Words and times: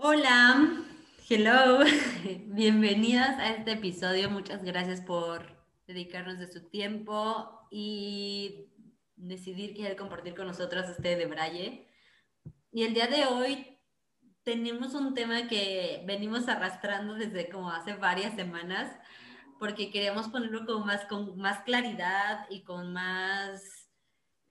Hola, 0.00 0.84
hello, 1.28 1.80
bienvenidas 2.54 3.36
a 3.40 3.50
este 3.50 3.72
episodio. 3.72 4.30
Muchas 4.30 4.62
gracias 4.62 5.00
por 5.00 5.44
dedicarnos 5.88 6.38
de 6.38 6.46
su 6.46 6.68
tiempo 6.68 7.66
y 7.68 8.70
decidir 9.16 9.74
querer 9.74 9.96
compartir 9.96 10.36
con 10.36 10.46
nosotras 10.46 10.88
este 10.88 11.16
de 11.16 11.26
Braille. 11.26 11.88
Y 12.70 12.84
el 12.84 12.94
día 12.94 13.08
de 13.08 13.26
hoy 13.26 13.80
tenemos 14.44 14.94
un 14.94 15.14
tema 15.14 15.48
que 15.48 16.04
venimos 16.06 16.46
arrastrando 16.46 17.14
desde 17.14 17.48
como 17.48 17.68
hace 17.68 17.94
varias 17.94 18.36
semanas, 18.36 18.96
porque 19.58 19.90
queríamos 19.90 20.28
ponerlo 20.28 20.64
con 20.64 20.86
más, 20.86 21.06
con 21.06 21.36
más 21.38 21.62
claridad 21.64 22.46
y 22.50 22.62
con 22.62 22.92
más 22.92 23.90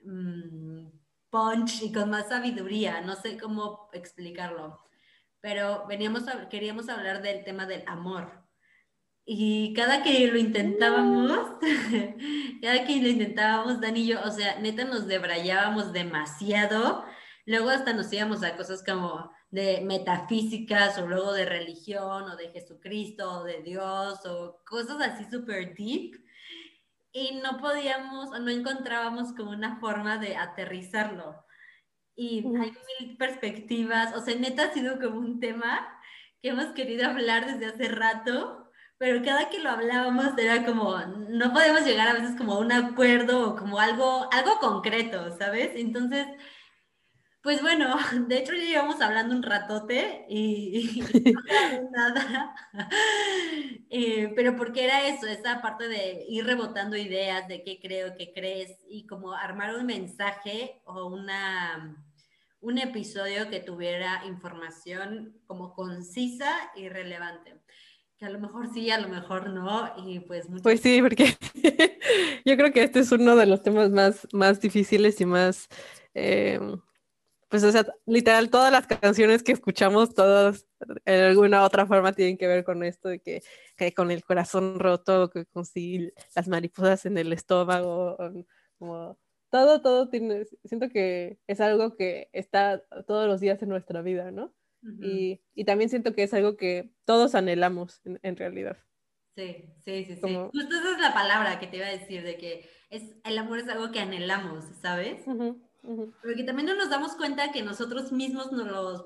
mm, 0.01 0.89
punch 1.29 1.83
y 1.83 1.93
con 1.93 2.09
más 2.09 2.27
sabiduría. 2.27 2.99
No 2.99 3.15
sé 3.15 3.37
cómo 3.37 3.89
explicarlo 3.93 4.86
pero 5.41 5.85
veníamos 5.87 6.23
queríamos 6.49 6.89
hablar 6.89 7.21
del 7.21 7.43
tema 7.43 7.65
del 7.65 7.83
amor. 7.87 8.47
Y 9.25 9.73
cada 9.73 10.03
que 10.03 10.27
lo 10.27 10.37
intentábamos, 10.37 11.57
cada 12.61 12.85
que 12.85 13.01
lo 13.01 13.09
intentábamos, 13.09 13.81
Dani 13.81 14.01
y 14.01 14.07
yo, 14.07 14.21
o 14.23 14.31
sea, 14.31 14.59
neta 14.59 14.85
nos 14.85 15.05
debrayábamos 15.05 15.91
demasiado. 15.91 17.03
Luego 17.45 17.69
hasta 17.69 17.93
nos 17.93 18.11
íbamos 18.13 18.43
a 18.43 18.55
cosas 18.55 18.83
como 18.85 19.31
de 19.49 19.81
metafísicas 19.81 20.97
o 20.97 21.07
luego 21.07 21.33
de 21.33 21.45
religión 21.45 22.23
o 22.23 22.35
de 22.35 22.49
Jesucristo 22.51 23.39
o 23.39 23.43
de 23.43 23.61
Dios 23.63 24.25
o 24.25 24.61
cosas 24.65 25.01
así 25.01 25.25
súper 25.29 25.75
deep. 25.75 26.15
Y 27.11 27.39
no 27.43 27.57
podíamos 27.57 28.29
o 28.29 28.39
no 28.39 28.49
encontrábamos 28.49 29.33
como 29.33 29.51
una 29.51 29.77
forma 29.79 30.17
de 30.19 30.37
aterrizarlo 30.37 31.46
y 32.17 32.39
hay 32.39 32.73
mil 32.99 33.15
perspectivas. 33.17 34.13
O 34.15 34.21
sea, 34.21 34.35
neta 34.35 34.63
ha 34.65 34.73
sido 34.73 34.99
como 34.99 35.19
un 35.19 35.39
tema 35.39 35.87
que 36.41 36.49
hemos 36.49 36.73
querido 36.73 37.07
hablar 37.07 37.45
desde 37.45 37.67
hace 37.67 37.87
rato, 37.89 38.71
pero 38.97 39.23
cada 39.23 39.49
que 39.49 39.59
lo 39.59 39.69
hablábamos 39.69 40.37
era 40.37 40.65
como, 40.65 40.97
no 40.97 41.53
podemos 41.53 41.85
llegar 41.85 42.07
a 42.07 42.13
veces 42.13 42.35
como 42.35 42.53
a 42.53 42.59
un 42.59 42.71
acuerdo 42.71 43.51
o 43.51 43.55
como 43.55 43.79
algo, 43.79 44.27
algo 44.33 44.59
concreto, 44.59 45.37
¿sabes? 45.37 45.71
Entonces, 45.75 46.25
pues 47.43 47.61
bueno, 47.61 47.95
de 48.27 48.39
hecho 48.39 48.53
ya 48.53 48.63
llevamos 48.63 48.99
hablando 48.99 49.35
un 49.35 49.43
ratote 49.43 50.25
y, 50.27 51.01
no 51.33 51.89
nada, 51.91 52.55
eh, 53.89 54.33
pero 54.35 54.55
porque 54.55 54.85
era 54.85 55.07
eso, 55.07 55.27
esa 55.27 55.61
parte 55.61 55.87
de 55.87 56.25
ir 56.27 56.45
rebotando 56.45 56.97
ideas 56.97 57.47
de 57.47 57.63
qué 57.63 57.79
creo, 57.79 58.15
qué 58.17 58.33
crees 58.33 58.77
y 58.89 59.05
como 59.05 59.33
armar 59.33 59.75
un 59.75 59.85
mensaje 59.85 60.81
o 60.85 61.05
una 61.05 62.06
un 62.61 62.77
episodio 62.77 63.49
que 63.49 63.59
tuviera 63.59 64.23
información 64.25 65.39
como 65.45 65.73
concisa 65.73 66.51
y 66.75 66.89
relevante. 66.89 67.61
Que 68.17 68.25
a 68.25 68.29
lo 68.29 68.39
mejor 68.39 68.73
sí, 68.73 68.89
a 68.89 68.99
lo 68.99 69.09
mejor 69.09 69.49
no, 69.49 69.93
y 70.05 70.19
pues... 70.21 70.47
Pues 70.63 70.81
sí, 70.81 71.01
porque 71.01 71.35
yo 72.45 72.57
creo 72.57 72.73
que 72.73 72.83
este 72.83 72.99
es 73.01 73.11
uno 73.11 73.35
de 73.35 73.45
los 73.45 73.61
temas 73.61 73.91
más, 73.91 74.27
más 74.33 74.59
difíciles 74.59 75.21
y 75.21 75.25
más... 75.25 75.67
Eh, 76.15 76.59
pues, 77.49 77.63
o 77.63 77.71
sea, 77.71 77.85
literal, 78.05 78.49
todas 78.49 78.71
las 78.71 78.87
canciones 78.87 79.41
que 79.41 79.53
escuchamos, 79.53 80.13
todas 80.13 80.67
en 81.05 81.23
alguna 81.23 81.63
otra 81.63 81.85
forma 81.85 82.11
tienen 82.11 82.37
que 82.37 82.47
ver 82.47 82.65
con 82.65 82.83
esto, 82.83 83.07
de 83.07 83.19
que, 83.19 83.41
que 83.77 83.93
con 83.93 84.11
el 84.11 84.23
corazón 84.25 84.79
roto, 84.79 85.29
que 85.29 85.45
con 85.45 85.65
sí, 85.65 86.11
las 86.35 86.47
mariposas 86.49 87.05
en 87.05 87.17
el 87.17 87.31
estómago, 87.31 88.17
como 88.77 89.17
todo, 89.49 89.81
todo 89.81 90.09
tiene, 90.09 90.45
siento 90.65 90.89
que 90.89 91.39
es 91.47 91.61
algo 91.61 91.95
que 91.95 92.29
está 92.33 92.83
todos 93.07 93.27
los 93.27 93.39
días 93.39 93.61
en 93.61 93.69
nuestra 93.69 94.01
vida, 94.01 94.31
¿no? 94.31 94.53
y, 95.01 95.41
y, 95.53 95.65
también 95.65 95.89
siento 95.89 96.13
que 96.13 96.23
es 96.23 96.33
algo 96.33 96.55
que 96.55 96.93
todos 97.03 97.35
anhelamos 97.35 98.01
en, 98.05 98.37
realidad. 98.37 98.77
Sí, 99.35 99.65
sí, 99.83 100.05
sí, 100.05 100.15
sí. 100.15 100.35
Justo 100.53 100.75
esa 100.75 100.91
es 100.93 101.01
la 101.01 101.13
palabra 101.13 101.59
que 101.59 101.67
te 101.67 101.77
iba 101.77 101.87
a 101.87 101.91
decir, 101.91 102.23
de 102.23 102.37
que 102.37 102.69
es, 102.89 103.03
el 103.25 103.37
amor 103.37 103.59
es 103.59 103.67
algo 103.67 103.91
que 103.91 103.99
anhelamos, 103.99 104.65
¿sabes? 104.81 105.23
Porque 105.81 106.43
también 106.45 106.67
no 106.67 106.75
nos 106.75 106.89
damos 106.89 107.15
cuenta 107.15 107.51
que 107.51 107.63
nosotros 107.63 108.11
mismos 108.11 108.51
nos 108.51 108.67
los 108.67 109.05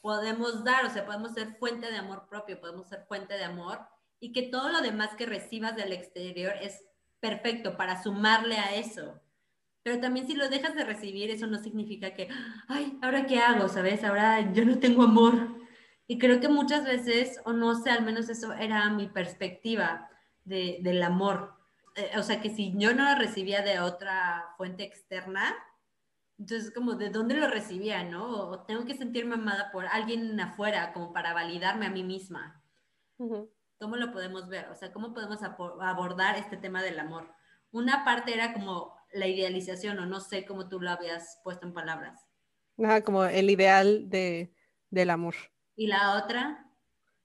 podemos 0.00 0.64
dar, 0.64 0.84
o 0.84 0.90
sea, 0.90 1.06
podemos 1.06 1.32
ser 1.32 1.56
fuente 1.56 1.90
de 1.90 1.96
amor 1.96 2.26
propio, 2.28 2.60
podemos 2.60 2.88
ser 2.88 3.04
fuente 3.06 3.34
de 3.34 3.44
amor 3.44 3.78
y 4.18 4.32
que 4.32 4.42
todo 4.42 4.68
lo 4.68 4.82
demás 4.82 5.14
que 5.16 5.26
recibas 5.26 5.76
del 5.76 5.92
exterior 5.92 6.54
es 6.60 6.84
perfecto 7.20 7.76
para 7.76 8.02
sumarle 8.02 8.56
a 8.56 8.74
eso. 8.74 9.21
Pero 9.82 10.00
también 10.00 10.26
si 10.26 10.34
lo 10.34 10.48
dejas 10.48 10.74
de 10.74 10.84
recibir, 10.84 11.30
eso 11.30 11.46
no 11.46 11.58
significa 11.58 12.14
que, 12.14 12.28
ay, 12.68 12.98
¿ahora 13.02 13.26
qué 13.26 13.38
hago? 13.38 13.68
¿Sabes? 13.68 14.04
Ahora 14.04 14.52
yo 14.52 14.64
no 14.64 14.78
tengo 14.78 15.02
amor. 15.02 15.34
Y 16.06 16.18
creo 16.18 16.40
que 16.40 16.48
muchas 16.48 16.84
veces, 16.84 17.40
o 17.44 17.52
no 17.52 17.74
sé, 17.74 17.90
al 17.90 18.04
menos 18.04 18.28
eso 18.28 18.52
era 18.52 18.90
mi 18.90 19.08
perspectiva 19.08 20.08
de, 20.44 20.78
del 20.82 21.02
amor. 21.02 21.54
Eh, 21.96 22.12
o 22.16 22.22
sea, 22.22 22.40
que 22.40 22.50
si 22.50 22.72
yo 22.76 22.94
no 22.94 23.04
lo 23.04 23.18
recibía 23.18 23.62
de 23.62 23.80
otra 23.80 24.54
fuente 24.56 24.84
externa, 24.84 25.54
entonces 26.38 26.72
como 26.72 26.94
de 26.94 27.10
dónde 27.10 27.34
lo 27.34 27.48
recibía, 27.48 28.04
¿no? 28.04 28.48
O 28.48 28.60
tengo 28.64 28.84
que 28.84 28.96
sentirme 28.96 29.34
amada 29.34 29.70
por 29.72 29.86
alguien 29.86 30.38
afuera 30.40 30.92
como 30.92 31.12
para 31.12 31.34
validarme 31.34 31.86
a 31.86 31.90
mí 31.90 32.02
misma. 32.02 32.62
¿Cómo 33.78 33.96
lo 33.96 34.12
podemos 34.12 34.48
ver? 34.48 34.68
O 34.68 34.74
sea, 34.74 34.92
¿cómo 34.92 35.14
podemos 35.14 35.38
abordar 35.42 36.36
este 36.36 36.56
tema 36.56 36.82
del 36.82 36.98
amor? 36.98 37.32
Una 37.70 38.04
parte 38.04 38.34
era 38.34 38.52
como 38.52 38.96
la 39.12 39.26
idealización, 39.26 39.98
o 39.98 40.06
no 40.06 40.20
sé 40.20 40.44
cómo 40.44 40.68
tú 40.68 40.80
lo 40.80 40.90
habías 40.90 41.40
puesto 41.44 41.66
en 41.66 41.72
palabras. 41.72 42.26
Ajá, 42.82 43.02
como 43.02 43.24
el 43.24 43.50
ideal 43.50 44.08
de, 44.08 44.54
del 44.90 45.10
amor. 45.10 45.34
¿Y 45.76 45.86
la 45.86 46.16
otra? 46.22 46.66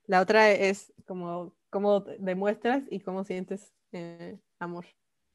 La 0.05 0.21
otra 0.21 0.51
es 0.51 0.93
como 1.05 1.55
cómo 1.69 2.01
demuestras 2.01 2.83
y 2.89 2.99
cómo 2.99 3.23
sientes 3.23 3.73
eh, 3.91 4.39
amor. 4.59 4.85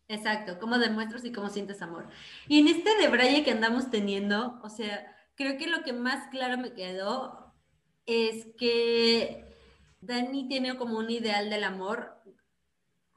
Exacto, 0.09 0.59
cómo 0.59 0.79
demuestras 0.79 1.25
y 1.25 1.33
cómo 1.33 1.49
sientes 1.49 1.81
amor. 1.83 2.09
Y 2.49 2.61
en 2.61 2.69
este 2.69 2.97
de 2.97 3.09
Braille 3.09 3.45
que 3.45 3.51
andamos 3.51 3.91
teniendo, 3.91 4.61
o 4.63 4.69
sea, 4.69 5.15
creo 5.37 5.57
que 5.57 5.67
lo 5.67 5.83
que 5.83 5.93
más 5.93 6.29
claro 6.29 6.59
me 6.59 6.75
quedó 6.75 7.55
es 8.07 8.47
que 8.59 9.45
Dani 10.01 10.49
tiene 10.49 10.77
como 10.77 10.99
un 10.99 11.11
ideal 11.11 11.49
del 11.49 11.65
amor 11.65 12.22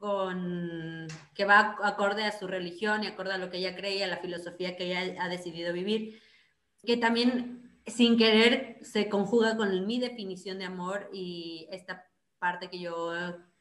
con, 0.06 1.08
que 1.34 1.44
va 1.44 1.76
acorde 1.82 2.22
a 2.22 2.38
su 2.38 2.46
religión 2.46 3.02
y 3.02 3.08
acorde 3.08 3.32
a 3.32 3.38
lo 3.38 3.50
que 3.50 3.56
ella 3.58 3.74
cree 3.74 3.96
y 3.96 4.02
a 4.02 4.06
la 4.06 4.18
filosofía 4.18 4.76
que 4.76 4.84
ella 4.84 5.20
ha 5.20 5.28
decidido 5.28 5.72
vivir, 5.72 6.22
que 6.84 6.96
también 6.96 7.80
sin 7.88 8.16
querer 8.16 8.78
se 8.82 9.08
conjuga 9.08 9.56
con 9.56 9.84
mi 9.84 9.98
definición 9.98 10.60
de 10.60 10.66
amor 10.66 11.10
y 11.12 11.66
esta 11.72 12.06
parte 12.38 12.70
que 12.70 12.78
yo 12.78 13.14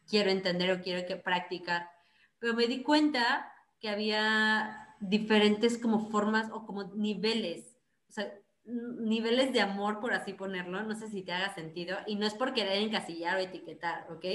quiero 0.08 0.30
entender 0.30 0.70
o 0.72 0.84
quiero 0.84 1.08
que 1.08 1.16
practicar. 1.16 1.90
Pero 2.38 2.54
me 2.54 2.68
di 2.68 2.84
cuenta 2.84 3.52
que 3.80 3.90
había 3.90 4.96
diferentes 5.00 5.80
como 5.80 6.12
formas 6.12 6.52
o 6.52 6.64
como 6.68 6.94
niveles, 6.94 7.76
o 8.08 8.12
sea, 8.12 8.32
niveles 8.66 9.54
de 9.54 9.62
amor, 9.62 10.00
por 10.00 10.14
así 10.14 10.34
ponerlo, 10.34 10.84
no 10.84 10.96
sé 10.96 11.08
si 11.10 11.22
te 11.22 11.32
haga 11.32 11.54
sentido, 11.54 11.98
y 12.08 12.16
no 12.16 12.26
es 12.26 12.34
por 12.34 12.54
querer 12.54 12.82
encasillar 12.82 13.38
o 13.38 13.40
etiquetar, 13.40 14.08
¿ok? 14.10 14.26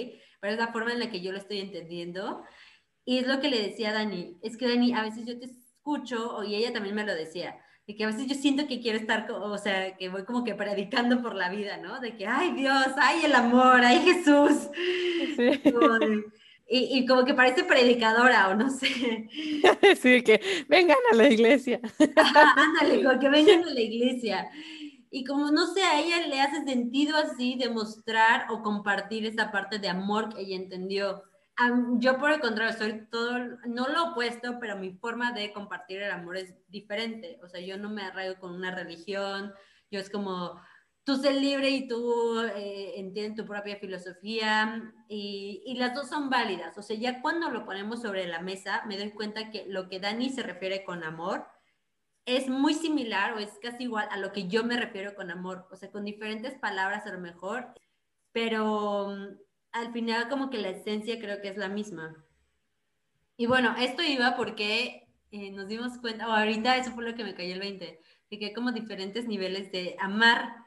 Pero 0.40 0.52
es 0.52 0.58
la 0.58 0.72
forma 0.72 0.92
en 0.92 1.00
la 1.00 1.10
que 1.10 1.20
yo 1.20 1.32
lo 1.32 1.38
estoy 1.38 1.58
entendiendo. 1.60 2.42
Y 3.04 3.18
es 3.18 3.26
lo 3.26 3.40
que 3.40 3.48
le 3.48 3.60
decía 3.60 3.90
a 3.90 3.94
Dani, 3.94 4.38
es 4.42 4.56
que 4.56 4.68
Dani, 4.68 4.92
a 4.94 5.02
veces 5.02 5.26
yo 5.26 5.38
te 5.38 5.46
escucho, 5.46 6.44
y 6.44 6.54
ella 6.54 6.72
también 6.72 6.94
me 6.94 7.04
lo 7.04 7.14
decía, 7.14 7.58
de 7.86 7.96
que 7.96 8.04
a 8.04 8.06
veces 8.06 8.26
yo 8.26 8.34
siento 8.34 8.68
que 8.68 8.80
quiero 8.80 8.98
estar, 8.98 9.28
o 9.30 9.58
sea, 9.58 9.96
que 9.96 10.08
voy 10.08 10.24
como 10.24 10.44
que 10.44 10.54
predicando 10.54 11.20
por 11.22 11.34
la 11.34 11.48
vida, 11.50 11.78
¿no? 11.78 11.98
De 11.98 12.16
que, 12.16 12.26
ay 12.26 12.52
Dios, 12.52 12.86
ay 12.98 13.24
el 13.24 13.34
amor, 13.34 13.80
ay 13.82 13.98
Jesús. 14.00 14.70
Sí. 15.36 15.62
Y, 16.72 17.04
como 17.04 17.24
que 17.24 17.34
parece 17.34 17.64
predicadora 17.64 18.48
o 18.48 18.54
no 18.54 18.70
sé. 18.70 19.28
Sí, 20.00 20.22
que 20.22 20.40
vengan 20.68 20.98
a 21.10 21.16
la 21.16 21.28
iglesia. 21.28 21.80
ándale, 22.56 23.02
como 23.02 23.18
que 23.18 23.28
vengan 23.28 23.64
a 23.64 23.74
la 23.74 23.80
iglesia. 23.80 24.48
Y 25.10 25.24
como 25.24 25.50
no 25.50 25.66
sé, 25.66 25.82
a 25.82 26.00
ella 26.00 26.24
le 26.28 26.40
hace 26.40 26.62
sentido 26.64 27.16
así 27.16 27.56
demostrar 27.58 28.46
o 28.50 28.62
compartir 28.62 29.26
esa 29.26 29.50
parte 29.50 29.80
de 29.80 29.88
amor 29.88 30.32
que 30.32 30.42
ella 30.42 30.54
entendió. 30.54 31.24
Yo 31.98 32.18
por 32.18 32.30
el 32.30 32.40
contrario, 32.40 32.78
soy 32.78 33.06
todo, 33.10 33.36
no 33.66 33.88
lo 33.88 34.12
opuesto, 34.12 34.58
pero 34.60 34.76
mi 34.76 34.92
forma 34.92 35.32
de 35.32 35.52
compartir 35.52 36.00
el 36.02 36.12
amor 36.12 36.36
es 36.36 36.54
diferente. 36.68 37.40
O 37.42 37.48
sea, 37.48 37.60
yo 37.60 37.78
no 37.78 37.90
me 37.90 38.02
arraigo 38.02 38.38
con 38.38 38.54
una 38.54 38.70
religión, 38.70 39.52
yo 39.90 39.98
es 39.98 40.08
como, 40.08 40.60
tú 41.10 41.16
sé 41.16 41.32
libre 41.32 41.70
y 41.70 41.88
tú 41.88 42.40
eh, 42.40 42.92
entiendes 42.94 43.34
tu 43.34 43.44
propia 43.44 43.76
filosofía 43.76 44.94
y, 45.08 45.60
y, 45.66 45.74
las 45.74 45.92
dos 45.92 46.08
son 46.08 46.30
válidas. 46.30 46.78
O 46.78 46.82
sea, 46.82 46.96
ya 46.96 47.20
cuando 47.20 47.50
lo 47.50 47.64
ponemos 47.64 48.00
sobre 48.00 48.28
la 48.28 48.40
mesa, 48.40 48.84
me 48.86 48.96
doy 48.96 49.10
cuenta 49.10 49.50
que 49.50 49.66
lo 49.66 49.88
que 49.88 49.98
Dani 49.98 50.30
se 50.30 50.44
refiere 50.44 50.84
con 50.84 51.02
amor 51.02 51.48
es 52.26 52.48
muy 52.48 52.74
similar 52.74 53.32
o 53.32 53.40
es 53.40 53.58
casi 53.60 53.84
igual 53.84 54.06
a 54.12 54.18
lo 54.18 54.30
que 54.30 54.46
yo 54.46 54.62
me 54.62 54.76
refiero 54.76 55.16
con 55.16 55.32
amor. 55.32 55.66
O 55.72 55.76
sea, 55.76 55.90
con 55.90 56.04
diferentes 56.04 56.54
palabras 56.54 57.04
a 57.06 57.12
lo 57.12 57.18
mejor, 57.18 57.74
pero 58.30 59.08
mm, 59.08 59.36
al 59.72 59.92
final 59.92 60.28
como 60.28 60.48
que 60.48 60.58
la 60.58 60.68
esencia 60.68 61.18
creo 61.18 61.40
que 61.42 61.48
es 61.48 61.56
la 61.56 61.68
misma. 61.68 62.24
Y 63.36 63.46
bueno, 63.46 63.74
esto 63.80 64.02
iba 64.04 64.36
porque 64.36 65.08
eh, 65.32 65.50
nos 65.50 65.66
dimos 65.66 65.98
cuenta, 65.98 66.28
o 66.28 66.30
ahorita 66.30 66.76
eso 66.76 66.92
fue 66.92 67.02
lo 67.02 67.16
que 67.16 67.24
me 67.24 67.34
cayó 67.34 67.54
el 67.54 67.60
20, 67.60 68.00
de 68.30 68.38
que 68.38 68.46
hay 68.46 68.52
como 68.52 68.70
diferentes 68.70 69.26
niveles 69.26 69.72
de 69.72 69.96
amar 69.98 70.59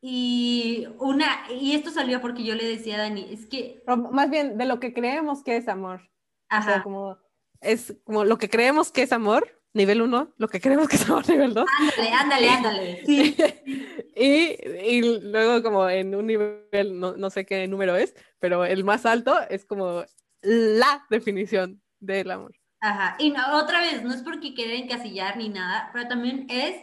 Y 0.00 0.86
una, 0.98 1.50
y 1.50 1.74
esto 1.74 1.90
salió 1.90 2.20
porque 2.20 2.44
yo 2.44 2.54
le 2.54 2.64
decía 2.64 2.96
a 2.96 2.98
Dani, 2.98 3.28
es 3.32 3.46
que... 3.46 3.82
más 4.12 4.30
bien 4.30 4.56
de 4.56 4.64
lo 4.64 4.78
que 4.78 4.92
creemos 4.92 5.42
que 5.42 5.56
es 5.56 5.68
amor. 5.68 6.08
Ajá. 6.50 6.82
como, 6.82 7.18
es 7.60 7.94
como 8.04 8.24
lo 8.24 8.38
que 8.38 8.48
creemos 8.48 8.90
que 8.90 9.02
es 9.02 9.12
amor, 9.12 9.60
nivel 9.74 10.00
1, 10.00 10.34
lo 10.36 10.48
que 10.48 10.60
creemos 10.60 10.88
que 10.88 10.96
es 10.96 11.08
amor, 11.08 11.28
nivel 11.28 11.52
2. 11.52 11.66
Ándale, 11.80 12.12
ándale, 12.12 12.48
ándale. 12.48 13.02
Sí. 13.04 13.36
y, 14.16 14.56
y, 14.96 15.20
luego 15.20 15.62
como 15.62 15.88
en 15.88 16.14
un 16.14 16.26
nivel, 16.26 16.98
no, 16.98 17.16
no 17.16 17.30
sé 17.30 17.44
qué 17.44 17.66
número 17.66 17.96
es, 17.96 18.14
pero 18.38 18.64
el 18.64 18.84
más 18.84 19.04
alto 19.04 19.36
es 19.50 19.64
como 19.64 20.04
la 20.42 21.06
definición 21.10 21.82
del 21.98 22.30
amor. 22.30 22.54
Ajá, 22.80 23.16
y 23.18 23.30
no, 23.30 23.56
otra 23.56 23.80
vez, 23.80 24.02
no 24.04 24.14
es 24.14 24.22
porque 24.22 24.54
quiera 24.54 24.74
encasillar 24.74 25.36
ni 25.36 25.48
nada, 25.48 25.90
pero 25.92 26.06
también 26.06 26.46
es 26.48 26.76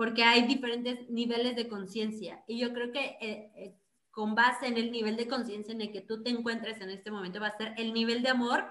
porque 0.00 0.24
hay 0.24 0.46
diferentes 0.46 1.10
niveles 1.10 1.56
de 1.56 1.68
conciencia. 1.68 2.42
Y 2.46 2.58
yo 2.58 2.72
creo 2.72 2.90
que 2.90 3.18
eh, 3.20 3.52
eh, 3.54 3.76
con 4.10 4.34
base 4.34 4.66
en 4.66 4.78
el 4.78 4.92
nivel 4.92 5.18
de 5.18 5.28
conciencia 5.28 5.74
en 5.74 5.82
el 5.82 5.92
que 5.92 6.00
tú 6.00 6.22
te 6.22 6.30
encuentres 6.30 6.80
en 6.80 6.88
este 6.88 7.10
momento, 7.10 7.38
va 7.38 7.48
a 7.48 7.58
ser 7.58 7.74
el 7.76 7.92
nivel 7.92 8.22
de 8.22 8.30
amor 8.30 8.64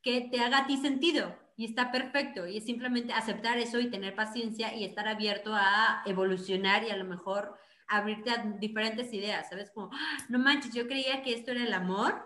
que 0.00 0.22
te 0.32 0.40
haga 0.40 0.60
a 0.60 0.66
ti 0.66 0.78
sentido. 0.78 1.36
Y 1.54 1.66
está 1.66 1.92
perfecto. 1.92 2.46
Y 2.46 2.56
es 2.56 2.64
simplemente 2.64 3.12
aceptar 3.12 3.58
eso 3.58 3.78
y 3.78 3.90
tener 3.90 4.14
paciencia 4.14 4.74
y 4.74 4.84
estar 4.84 5.06
abierto 5.06 5.52
a 5.52 6.02
evolucionar 6.06 6.82
y 6.84 6.88
a 6.88 6.96
lo 6.96 7.04
mejor 7.04 7.54
abrirte 7.86 8.30
a 8.30 8.38
diferentes 8.58 9.12
ideas, 9.12 9.50
¿sabes? 9.50 9.70
Como, 9.72 9.90
ah, 9.92 10.16
no 10.30 10.38
manches, 10.38 10.72
yo 10.72 10.88
creía 10.88 11.22
que 11.22 11.34
esto 11.34 11.50
era 11.50 11.62
el 11.62 11.74
amor, 11.74 12.24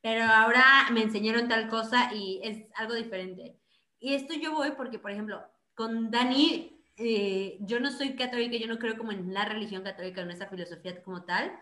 pero 0.00 0.24
ahora 0.24 0.64
me 0.90 1.02
enseñaron 1.02 1.46
tal 1.46 1.68
cosa 1.68 2.12
y 2.12 2.40
es 2.42 2.66
algo 2.74 2.94
diferente. 2.94 3.60
Y 4.00 4.14
esto 4.14 4.34
yo 4.34 4.50
voy 4.50 4.72
porque, 4.72 4.98
por 4.98 5.12
ejemplo, 5.12 5.40
con 5.76 6.10
Dani 6.10 6.81
eh, 6.96 7.58
yo 7.60 7.80
no 7.80 7.90
soy 7.90 8.14
católica, 8.16 8.56
yo 8.56 8.66
no 8.66 8.78
creo 8.78 8.96
como 8.96 9.12
en 9.12 9.32
la 9.32 9.44
religión 9.44 9.82
católica, 9.82 10.20
en 10.22 10.30
esa 10.30 10.48
filosofía 10.48 11.02
como 11.02 11.24
tal. 11.24 11.52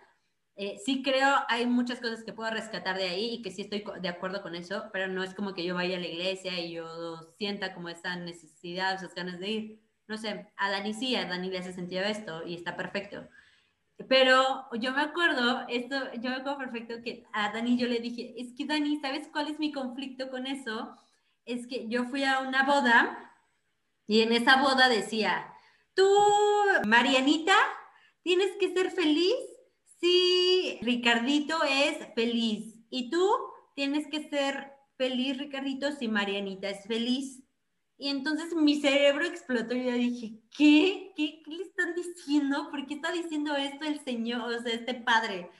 Eh, 0.56 0.78
sí 0.84 1.02
creo, 1.02 1.36
hay 1.48 1.66
muchas 1.66 2.00
cosas 2.00 2.22
que 2.24 2.32
puedo 2.32 2.50
rescatar 2.50 2.96
de 2.96 3.08
ahí 3.08 3.34
y 3.34 3.42
que 3.42 3.50
sí 3.50 3.62
estoy 3.62 3.84
de 4.00 4.08
acuerdo 4.08 4.42
con 4.42 4.54
eso, 4.54 4.90
pero 4.92 5.08
no 5.08 5.22
es 5.22 5.34
como 5.34 5.54
que 5.54 5.64
yo 5.64 5.74
vaya 5.74 5.96
a 5.96 6.00
la 6.00 6.06
iglesia 6.06 6.58
y 6.60 6.72
yo 6.72 7.22
sienta 7.38 7.72
como 7.74 7.88
esa 7.88 8.16
necesidad, 8.16 8.94
esas 8.94 9.14
ganas 9.14 9.40
de 9.40 9.48
ir. 9.50 9.80
No 10.08 10.18
sé, 10.18 10.52
a 10.56 10.70
Dani 10.70 10.92
sí, 10.92 11.14
a 11.16 11.26
Dani 11.26 11.50
le 11.50 11.58
hace 11.58 11.72
sentido 11.72 12.02
esto 12.02 12.46
y 12.46 12.54
está 12.54 12.76
perfecto. 12.76 13.28
Pero 14.08 14.66
yo 14.78 14.92
me 14.92 15.02
acuerdo, 15.02 15.66
esto, 15.68 15.96
yo 16.14 16.30
me 16.30 16.36
acuerdo 16.36 16.58
perfecto 16.58 17.02
que 17.02 17.24
a 17.32 17.52
Dani 17.52 17.78
yo 17.78 17.86
le 17.86 18.00
dije, 18.00 18.34
es 18.38 18.54
que 18.54 18.66
Dani, 18.66 18.98
¿sabes 19.00 19.28
cuál 19.32 19.48
es 19.48 19.58
mi 19.58 19.72
conflicto 19.72 20.30
con 20.30 20.46
eso? 20.46 20.96
Es 21.44 21.66
que 21.66 21.88
yo 21.88 22.04
fui 22.04 22.24
a 22.24 22.40
una 22.40 22.64
boda 22.64 23.29
y 24.10 24.22
en 24.22 24.32
esa 24.32 24.60
boda 24.60 24.88
decía, 24.88 25.54
tú, 25.94 26.04
Marianita, 26.84 27.54
tienes 28.24 28.50
que 28.58 28.74
ser 28.74 28.90
feliz 28.90 29.36
si 30.00 30.80
Ricardito 30.82 31.56
es 31.62 31.96
feliz. 32.16 32.74
Y 32.90 33.08
tú 33.08 33.24
tienes 33.76 34.08
que 34.08 34.28
ser 34.28 34.72
feliz, 34.96 35.38
Ricardito, 35.38 35.92
si 35.92 36.08
Marianita 36.08 36.70
es 36.70 36.84
feliz. 36.88 37.44
Y 37.98 38.08
entonces 38.08 38.52
mi 38.52 38.80
cerebro 38.80 39.24
explotó 39.24 39.76
y 39.76 39.84
yo 39.84 39.92
dije, 39.92 40.40
¿qué? 40.58 41.12
¿Qué, 41.14 41.42
¿Qué, 41.44 41.50
le 41.52 41.62
están 41.62 41.94
diciendo? 41.94 42.66
¿Por 42.72 42.88
qué 42.88 42.94
está 42.94 43.12
diciendo 43.12 43.54
esto 43.54 43.84
el 43.84 44.00
Señor, 44.00 44.40
o 44.40 44.60
sea, 44.60 44.72
este 44.74 44.94
Padre? 44.94 45.52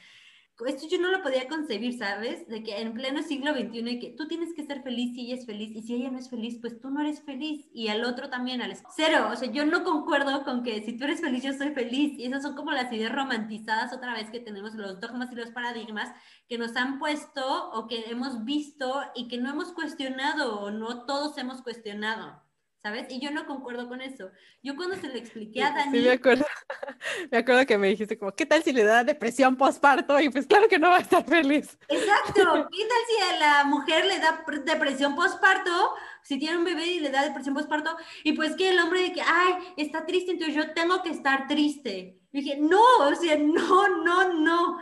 Esto 0.69 0.87
yo 0.89 1.01
no 1.01 1.11
lo 1.11 1.23
podía 1.23 1.49
concebir, 1.49 1.97
¿sabes? 1.99 2.47
De 2.49 2.63
que 2.63 2.79
en 2.81 2.93
pleno 2.93 3.23
siglo 3.23 3.53
XXI, 3.53 3.99
que 3.99 4.15
tú 4.17 4.29
tienes 4.29 4.53
que 4.55 4.65
ser 4.65 4.83
feliz 4.83 5.15
si 5.15 5.23
ella 5.23 5.35
es 5.35 5.47
feliz, 5.47 5.71
y 5.75 5.83
si 5.83 5.95
ella 5.95 6.11
no 6.11 6.19
es 6.19 6.29
feliz, 6.29 6.59
pues 6.61 6.81
tú 6.81 6.91
no 6.91 7.01
eres 7.01 7.23
feliz, 7.23 7.69
y 7.73 7.89
al 7.89 8.05
otro 8.05 8.29
también, 8.31 8.63
al 8.63 8.77
cero, 8.95 9.29
o 9.33 9.37
sea, 9.37 9.51
yo 9.51 9.65
no 9.65 9.85
concuerdo 9.85 10.45
con 10.45 10.63
que 10.63 10.83
si 10.83 10.97
tú 10.97 11.05
eres 11.05 11.21
feliz, 11.21 11.43
yo 11.43 11.53
soy 11.53 11.71
feliz, 11.71 12.19
y 12.19 12.25
esas 12.25 12.43
son 12.43 12.55
como 12.55 12.73
las 12.73 12.93
ideas 12.93 13.13
romantizadas 13.13 13.93
otra 13.93 14.15
vez 14.15 14.31
que 14.31 14.41
tenemos, 14.41 14.75
los 14.75 15.01
dogmas 15.01 15.33
y 15.33 15.37
los 15.37 15.51
paradigmas 15.51 16.13
que 16.49 16.59
nos 16.59 16.77
han 16.77 16.99
puesto 16.99 17.71
o 17.73 17.87
que 17.87 18.05
hemos 18.11 18.45
visto 18.45 19.03
y 19.15 19.29
que 19.29 19.39
no 19.39 19.51
hemos 19.51 19.73
cuestionado 19.73 20.61
o 20.61 20.71
no 20.71 21.05
todos 21.07 21.39
hemos 21.39 21.63
cuestionado. 21.63 22.50
¿Sabes? 22.83 23.07
Y 23.11 23.21
yo 23.21 23.31
no 23.31 23.47
concuerdo 23.47 23.89
con 23.89 24.01
eso. 24.01 24.31
Yo 24.63 24.75
cuando 24.77 24.97
se 24.97 25.09
lo 25.09 25.15
expliqué 25.15 25.63
a 25.63 25.71
Dani... 25.73 25.99
Sí, 25.99 26.05
me 26.05 26.13
acuerdo, 26.13 26.47
me 27.31 27.39
acuerdo 27.39 27.67
que 27.67 27.79
me 27.79 27.89
dijiste 27.89 28.19
como, 28.19 28.33
¿qué 28.33 28.47
tal 28.47 28.63
si 28.63 28.73
le 28.73 28.85
da 28.85 29.05
depresión 29.05 29.57
postparto? 29.57 30.19
Y 30.21 30.31
pues 30.31 30.47
claro 30.47 30.69
que 30.69 30.79
no 30.79 30.89
va 30.89 30.97
a 30.97 31.01
estar 31.01 31.25
feliz. 31.25 31.79
Exacto, 31.89 32.69
¿qué 32.73 32.87
tal 32.87 32.99
si 33.09 33.35
a 33.35 33.39
la 33.39 33.65
mujer 33.65 34.07
le 34.07 34.19
da 34.19 34.43
depresión 34.67 35.15
postparto? 35.15 35.95
Si 36.23 36.39
tiene 36.39 36.59
un 36.59 36.65
bebé 36.65 36.87
y 36.87 37.01
le 37.01 37.11
da 37.11 37.23
depresión 37.23 37.55
postparto, 37.55 37.97
y 38.25 38.33
pues 38.33 38.55
que 38.57 38.71
el 38.71 38.79
hombre 38.79 39.03
de 39.03 39.13
que, 39.13 39.23
ay, 39.23 39.55
está 39.77 40.07
triste, 40.07 40.33
entonces 40.33 40.55
yo 40.55 40.73
tengo 40.73 41.03
que 41.03 41.11
estar 41.11 41.47
triste. 41.47 42.19
Y 42.33 42.43
dije, 42.43 42.59
no, 42.61 42.83
o 43.01 43.15
sea, 43.15 43.37
no, 43.37 43.89
no, 44.05 44.33
no. 44.33 44.79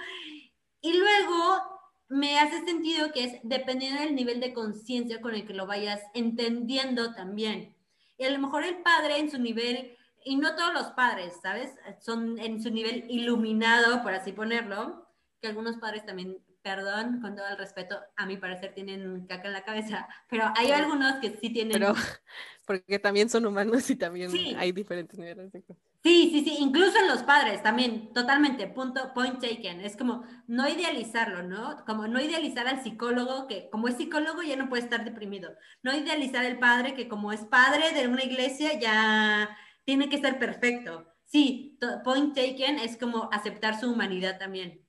Y 0.80 0.92
luego 0.92 1.78
me 2.08 2.38
hace 2.38 2.64
sentido 2.64 3.12
que 3.12 3.24
es 3.24 3.32
dependiendo 3.42 4.00
del 4.00 4.14
nivel 4.14 4.40
de 4.40 4.52
conciencia 4.52 5.20
con 5.20 5.34
el 5.34 5.46
que 5.46 5.54
lo 5.54 5.66
vayas 5.66 6.00
entendiendo 6.14 7.14
también. 7.14 7.77
Y 8.18 8.24
a 8.24 8.30
lo 8.30 8.38
mejor 8.38 8.64
el 8.64 8.82
padre 8.82 9.18
en 9.18 9.30
su 9.30 9.38
nivel, 9.38 9.96
y 10.24 10.36
no 10.36 10.56
todos 10.56 10.74
los 10.74 10.88
padres, 10.88 11.34
¿sabes? 11.40 11.74
Son 12.00 12.38
en 12.38 12.60
su 12.60 12.70
nivel 12.70 13.04
iluminado, 13.08 14.02
por 14.02 14.12
así 14.12 14.32
ponerlo, 14.32 15.06
que 15.40 15.48
algunos 15.48 15.76
padres 15.76 16.04
también, 16.04 16.36
perdón, 16.68 17.20
con 17.22 17.34
todo 17.34 17.46
el 17.48 17.56
respeto, 17.56 17.98
a 18.14 18.26
mi 18.26 18.36
parecer 18.36 18.74
tienen 18.74 19.26
caca 19.26 19.48
en 19.48 19.54
la 19.54 19.64
cabeza, 19.64 20.06
pero 20.28 20.52
hay 20.54 20.70
algunos 20.70 21.14
que 21.14 21.30
sí 21.40 21.50
tienen... 21.50 21.72
Pero 21.72 21.94
porque 22.66 22.98
también 22.98 23.30
son 23.30 23.46
humanos 23.46 23.88
y 23.88 23.96
también 23.96 24.30
hay 24.58 24.72
diferentes 24.72 25.18
niveles 25.18 25.50
de 25.50 25.62
Sí, 26.02 26.30
sí, 26.30 26.44
sí, 26.44 26.56
incluso 26.60 26.98
en 26.98 27.08
los 27.08 27.22
padres 27.22 27.62
también, 27.62 28.12
totalmente, 28.12 28.66
punto, 28.66 29.12
point 29.14 29.40
taken. 29.40 29.80
Es 29.80 29.96
como 29.96 30.24
no 30.46 30.68
idealizarlo, 30.68 31.42
¿no? 31.42 31.84
Como 31.86 32.06
no 32.06 32.20
idealizar 32.20 32.68
al 32.68 32.82
psicólogo 32.82 33.46
que 33.46 33.68
como 33.70 33.88
es 33.88 33.96
psicólogo 33.96 34.42
ya 34.42 34.56
no 34.56 34.68
puede 34.68 34.82
estar 34.82 35.04
deprimido. 35.04 35.50
No 35.82 35.96
idealizar 35.96 36.44
al 36.44 36.58
padre 36.58 36.94
que 36.94 37.08
como 37.08 37.32
es 37.32 37.40
padre 37.46 37.92
de 37.92 38.06
una 38.06 38.22
iglesia 38.22 38.78
ya 38.78 39.56
tiene 39.84 40.08
que 40.08 40.18
ser 40.18 40.38
perfecto. 40.38 41.12
Sí, 41.24 41.78
point 42.04 42.34
taken 42.34 42.78
es 42.78 42.96
como 42.96 43.28
aceptar 43.32 43.80
su 43.80 43.90
humanidad 43.90 44.38
también. 44.38 44.87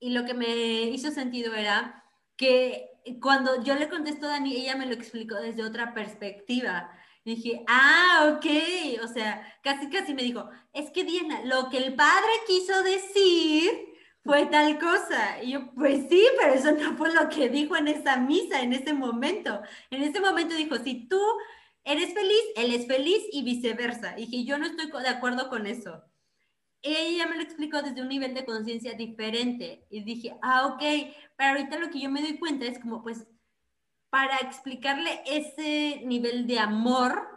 Y 0.00 0.10
lo 0.10 0.24
que 0.24 0.34
me 0.34 0.48
hizo 0.84 1.10
sentido 1.12 1.54
era 1.54 2.04
que 2.36 2.90
cuando 3.20 3.62
yo 3.62 3.74
le 3.74 3.88
contesto 3.88 4.26
a 4.26 4.30
Dani, 4.30 4.56
ella 4.56 4.76
me 4.76 4.86
lo 4.86 4.94
explicó 4.94 5.36
desde 5.36 5.62
otra 5.62 5.94
perspectiva 5.94 6.90
dije, 7.24 7.64
ah, 7.68 8.34
ok, 8.34 8.46
o 9.02 9.08
sea, 9.08 9.58
casi 9.62 9.88
casi 9.90 10.14
me 10.14 10.22
dijo, 10.22 10.48
es 10.72 10.90
que 10.90 11.04
Diana, 11.04 11.42
lo 11.44 11.68
que 11.68 11.78
el 11.78 11.94
padre 11.94 12.30
quiso 12.46 12.82
decir 12.82 13.70
fue 14.24 14.46
tal 14.46 14.78
cosa. 14.78 15.42
Y 15.42 15.52
yo, 15.52 15.72
pues 15.74 16.06
sí, 16.08 16.26
pero 16.38 16.54
eso 16.54 16.72
no 16.72 16.96
fue 16.96 17.12
lo 17.12 17.28
que 17.28 17.48
dijo 17.48 17.76
en 17.76 17.88
esa 17.88 18.16
misa, 18.16 18.62
en 18.62 18.72
ese 18.72 18.92
momento. 18.92 19.60
En 19.90 20.02
ese 20.02 20.20
momento 20.20 20.54
dijo, 20.54 20.76
si 20.78 21.08
tú 21.08 21.20
eres 21.84 22.12
feliz, 22.14 22.42
él 22.56 22.74
es 22.74 22.86
feliz 22.86 23.22
y 23.32 23.42
viceversa. 23.42 24.18
Y 24.18 24.26
dije, 24.26 24.44
yo 24.44 24.58
no 24.58 24.66
estoy 24.66 24.90
de 25.02 25.08
acuerdo 25.08 25.48
con 25.48 25.66
eso. 25.66 26.02
Ella 26.82 27.26
me 27.26 27.36
lo 27.36 27.42
explicó 27.42 27.82
desde 27.82 28.00
un 28.00 28.08
nivel 28.08 28.34
de 28.34 28.44
conciencia 28.44 28.94
diferente. 28.94 29.86
Y 29.90 30.02
dije, 30.02 30.36
ah, 30.42 30.66
ok, 30.66 30.82
pero 31.36 31.50
ahorita 31.50 31.78
lo 31.78 31.90
que 31.90 32.00
yo 32.00 32.10
me 32.10 32.22
doy 32.22 32.38
cuenta 32.38 32.66
es 32.66 32.78
como, 32.78 33.02
pues, 33.02 33.26
para 34.08 34.36
explicarle 34.38 35.22
ese 35.26 36.02
nivel 36.04 36.46
de 36.46 36.58
amor, 36.58 37.28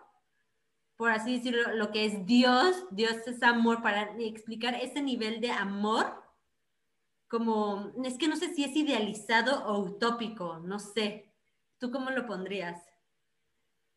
por 0.96 1.12
así 1.12 1.38
decirlo, 1.38 1.76
lo 1.76 1.92
que 1.92 2.06
es 2.06 2.26
Dios, 2.26 2.86
Dios 2.92 3.16
es 3.28 3.44
amor, 3.44 3.82
para 3.82 4.16
explicar 4.20 4.76
ese 4.76 5.02
nivel 5.02 5.40
de 5.42 5.52
amor, 5.52 6.24
como, 7.28 7.92
es 8.04 8.18
que 8.18 8.28
no 8.28 8.36
sé 8.36 8.54
si 8.54 8.64
es 8.64 8.76
idealizado 8.76 9.66
o 9.66 9.80
utópico, 9.80 10.60
no 10.60 10.80
sé. 10.80 11.34
¿Tú 11.80 11.92
cómo 11.92 12.12
lo 12.12 12.26
pondrías? 12.28 12.82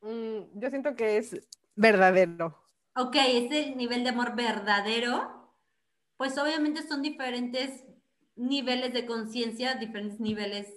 Mm, 0.00 0.59
yo 0.59 0.71
siento 0.71 0.95
que 0.97 1.19
es 1.19 1.47
verdadero. 1.75 2.59
Ok, 2.97 3.15
ese 3.17 3.76
nivel 3.76 4.05
de 4.05 4.11
amor 4.11 4.35
verdadero, 4.35 5.36
pues 6.17 6.37
obviamente 6.39 6.83
son 6.83 7.03
diferentes 7.03 7.85
niveles 8.37 8.93
de 8.93 9.07
conciencia, 9.07 9.75
diferentes 9.75 10.21
niveles 10.21 10.69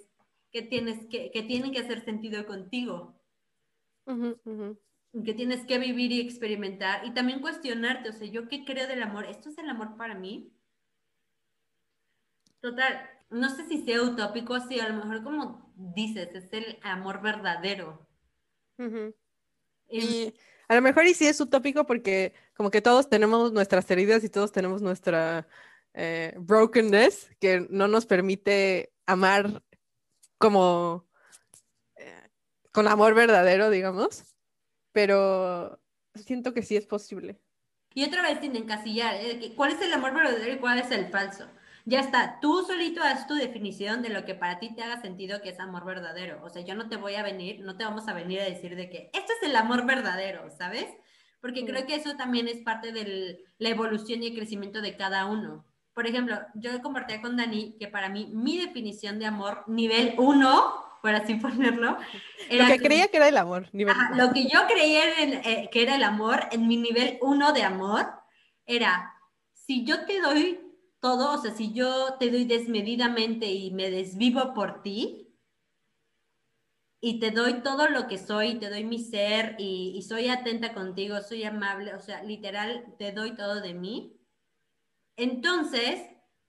que, 0.52 0.62
tienes 0.62 1.06
que, 1.06 1.30
que 1.30 1.42
tienen 1.42 1.72
que 1.72 1.80
hacer 1.80 2.04
sentido 2.04 2.46
contigo. 2.46 3.16
Que 5.24 5.34
tienes 5.34 5.64
que 5.66 5.78
vivir 5.78 6.12
y 6.12 6.20
experimentar 6.20 7.04
y 7.04 7.12
también 7.12 7.40
cuestionarte, 7.40 8.08
o 8.08 8.12
sea, 8.12 8.26
yo 8.26 8.48
qué 8.48 8.64
creo 8.64 8.86
del 8.86 9.02
amor, 9.02 9.26
¿esto 9.26 9.48
es 9.48 9.58
el 9.58 9.68
amor 9.68 9.96
para 9.96 10.14
mí? 10.14 10.52
Total, 12.60 13.08
no 13.30 13.48
sé 13.48 13.66
si 13.66 13.84
sea 13.84 14.02
utópico, 14.02 14.58
si 14.60 14.80
a 14.80 14.88
lo 14.88 14.96
mejor 14.96 15.22
como 15.22 15.72
dices, 15.76 16.34
es 16.34 16.52
el 16.52 16.78
amor 16.82 17.22
verdadero. 17.22 18.06
Y 19.88 20.34
a 20.68 20.74
lo 20.74 20.82
mejor 20.82 21.06
y 21.06 21.14
sí 21.14 21.26
es 21.26 21.40
utópico 21.40 21.84
porque 21.86 22.34
como 22.60 22.70
que 22.70 22.82
todos 22.82 23.08
tenemos 23.08 23.54
nuestras 23.54 23.90
heridas 23.90 24.22
y 24.22 24.28
todos 24.28 24.52
tenemos 24.52 24.82
nuestra 24.82 25.48
eh, 25.94 26.34
brokenness 26.36 27.30
que 27.40 27.66
no 27.70 27.88
nos 27.88 28.04
permite 28.04 28.92
amar 29.06 29.62
como 30.36 31.08
eh, 31.96 32.28
con 32.70 32.86
amor 32.86 33.14
verdadero, 33.14 33.70
digamos, 33.70 34.34
pero 34.92 35.80
siento 36.14 36.52
que 36.52 36.60
sí 36.60 36.76
es 36.76 36.84
posible. 36.84 37.40
Y 37.94 38.04
otra 38.04 38.20
vez 38.20 38.40
sin 38.42 38.54
encasillar, 38.54 39.14
¿eh? 39.14 39.54
¿cuál 39.56 39.72
es 39.72 39.80
el 39.80 39.94
amor 39.94 40.12
verdadero 40.12 40.52
y 40.52 40.58
cuál 40.58 40.80
es 40.80 40.90
el 40.90 41.08
falso? 41.08 41.46
Ya 41.86 42.00
está, 42.00 42.40
tú 42.42 42.62
solito 42.66 43.02
haz 43.02 43.26
tu 43.26 43.36
definición 43.36 44.02
de 44.02 44.10
lo 44.10 44.26
que 44.26 44.34
para 44.34 44.58
ti 44.58 44.74
te 44.74 44.82
haga 44.82 45.00
sentido 45.00 45.40
que 45.40 45.48
es 45.48 45.60
amor 45.60 45.86
verdadero. 45.86 46.44
O 46.44 46.50
sea, 46.50 46.60
yo 46.60 46.74
no 46.74 46.90
te 46.90 46.96
voy 46.96 47.14
a 47.14 47.22
venir, 47.22 47.60
no 47.60 47.78
te 47.78 47.84
vamos 47.84 48.06
a 48.06 48.12
venir 48.12 48.42
a 48.42 48.44
decir 48.44 48.76
de 48.76 48.90
que 48.90 49.10
esto 49.14 49.32
es 49.40 49.48
el 49.48 49.56
amor 49.56 49.86
verdadero, 49.86 50.50
¿sabes? 50.50 50.88
Porque 51.40 51.64
creo 51.64 51.86
que 51.86 51.94
eso 51.94 52.16
también 52.16 52.48
es 52.48 52.58
parte 52.58 52.92
de 52.92 53.44
la 53.58 53.68
evolución 53.68 54.22
y 54.22 54.28
el 54.28 54.34
crecimiento 54.34 54.80
de 54.82 54.96
cada 54.96 55.26
uno. 55.26 55.64
Por 55.94 56.06
ejemplo, 56.06 56.38
yo 56.54 56.80
compartía 56.82 57.20
con 57.20 57.36
Dani 57.36 57.76
que 57.78 57.88
para 57.88 58.08
mí 58.08 58.30
mi 58.32 58.58
definición 58.58 59.18
de 59.18 59.26
amor 59.26 59.64
nivel 59.66 60.14
uno 60.18 60.90
por 61.02 61.14
así 61.14 61.34
ponerlo. 61.36 61.96
Era 62.48 62.68
lo 62.68 62.74
que, 62.74 62.80
creía 62.80 63.08
que 63.08 63.16
era 63.16 63.28
el 63.28 63.36
amor. 63.36 63.68
Nivel 63.72 63.94
lo 64.16 64.32
que 64.32 64.44
yo 64.44 64.60
creía 64.68 65.02
eh, 65.22 65.68
que 65.72 65.82
era 65.82 65.96
el 65.96 66.04
amor, 66.04 66.46
en 66.52 66.68
mi 66.68 66.76
nivel 66.76 67.18
uno 67.22 67.52
de 67.52 67.62
amor, 67.62 68.06
era, 68.66 69.14
si 69.52 69.84
yo 69.84 70.04
te 70.04 70.20
doy 70.20 70.60
todo, 71.00 71.34
o 71.34 71.38
sea, 71.38 71.52
si 71.52 71.72
yo 71.72 72.14
te 72.18 72.30
doy 72.30 72.44
desmedidamente 72.44 73.46
y 73.46 73.70
me 73.70 73.90
desvivo 73.90 74.52
por 74.54 74.82
ti, 74.82 75.29
y 77.00 77.18
te 77.18 77.30
doy 77.30 77.62
todo 77.62 77.88
lo 77.88 78.06
que 78.06 78.18
soy, 78.18 78.56
te 78.56 78.68
doy 78.68 78.84
mi 78.84 78.98
ser 78.98 79.56
y, 79.58 80.02
soy 80.02 80.28
atenta 80.28 80.74
contigo, 80.74 81.20
soy 81.22 81.44
amable, 81.44 81.94
o 81.94 82.00
sea, 82.00 82.22
literal, 82.22 82.94
te 82.98 83.12
doy 83.12 83.34
todo 83.36 83.60
de 83.60 83.74
mí, 83.74 84.20
entonces 85.16 86.02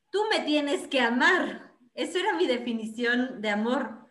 tú 0.10 0.20
me 0.30 0.42
tienes 0.42 0.88
que 0.88 1.00
amar. 1.00 1.72
Esa 1.94 2.20
era 2.20 2.34
mi 2.34 2.48
definición 2.48 3.42
de 3.42 3.50
amor 3.50 4.02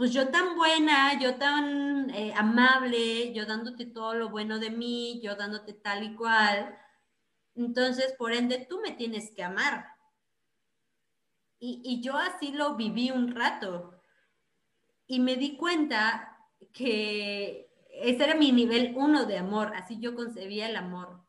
pues 0.00 0.14
yo 0.14 0.30
tan 0.30 0.56
buena, 0.56 1.20
yo 1.20 1.34
tan 1.34 2.08
eh, 2.08 2.32
amable, 2.34 3.34
yo 3.34 3.44
dándote 3.44 3.84
todo 3.84 4.14
lo 4.14 4.30
bueno 4.30 4.58
de 4.58 4.70
mí, 4.70 5.20
yo 5.22 5.36
dándote 5.36 5.74
tal 5.74 6.02
y 6.02 6.16
cual, 6.16 6.74
entonces 7.54 8.14
por 8.16 8.32
ende 8.32 8.66
tú 8.66 8.80
me 8.80 8.92
tienes 8.92 9.30
que 9.36 9.42
amar. 9.44 9.88
Y 11.58 12.00
yo 12.00 12.16
así 12.16 12.52
lo 12.52 12.76
viví 12.76 13.10
un 13.10 13.34
rato 13.34 13.99
y 15.10 15.18
me 15.18 15.34
di 15.34 15.56
cuenta 15.56 16.38
que 16.72 17.68
ese 17.90 18.22
era 18.22 18.36
mi 18.36 18.52
nivel 18.52 18.92
uno 18.94 19.24
de 19.24 19.38
amor, 19.38 19.72
así 19.74 19.98
yo 19.98 20.14
concebía 20.14 20.68
el 20.68 20.76
amor, 20.76 21.26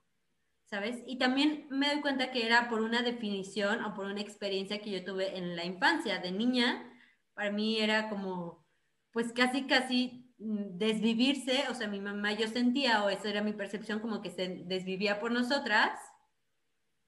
¿sabes? 0.66 1.02
Y 1.08 1.18
también 1.18 1.66
me 1.72 1.90
doy 1.90 2.02
cuenta 2.02 2.30
que 2.30 2.46
era 2.46 2.70
por 2.70 2.82
una 2.82 3.02
definición 3.02 3.84
o 3.84 3.96
por 3.96 4.06
una 4.06 4.22
experiencia 4.22 4.80
que 4.82 4.92
yo 4.92 5.04
tuve 5.04 5.36
en 5.36 5.56
la 5.56 5.66
infancia, 5.66 6.20
de 6.20 6.32
niña, 6.32 6.94
para 7.34 7.52
mí 7.52 7.80
era 7.80 8.08
como 8.08 8.64
pues 9.10 9.34
casi, 9.34 9.64
casi 9.64 10.32
mm, 10.38 10.78
desvivirse, 10.78 11.64
o 11.72 11.74
sea, 11.74 11.88
mi 11.88 12.00
mamá 12.00 12.34
yo 12.34 12.48
sentía, 12.48 13.04
o 13.04 13.10
esa 13.10 13.30
era 13.30 13.42
mi 13.42 13.54
percepción, 13.54 14.00
como 14.00 14.22
que 14.22 14.30
se 14.30 14.62
desvivía 14.66 15.20
por 15.20 15.32
nosotras. 15.32 16.00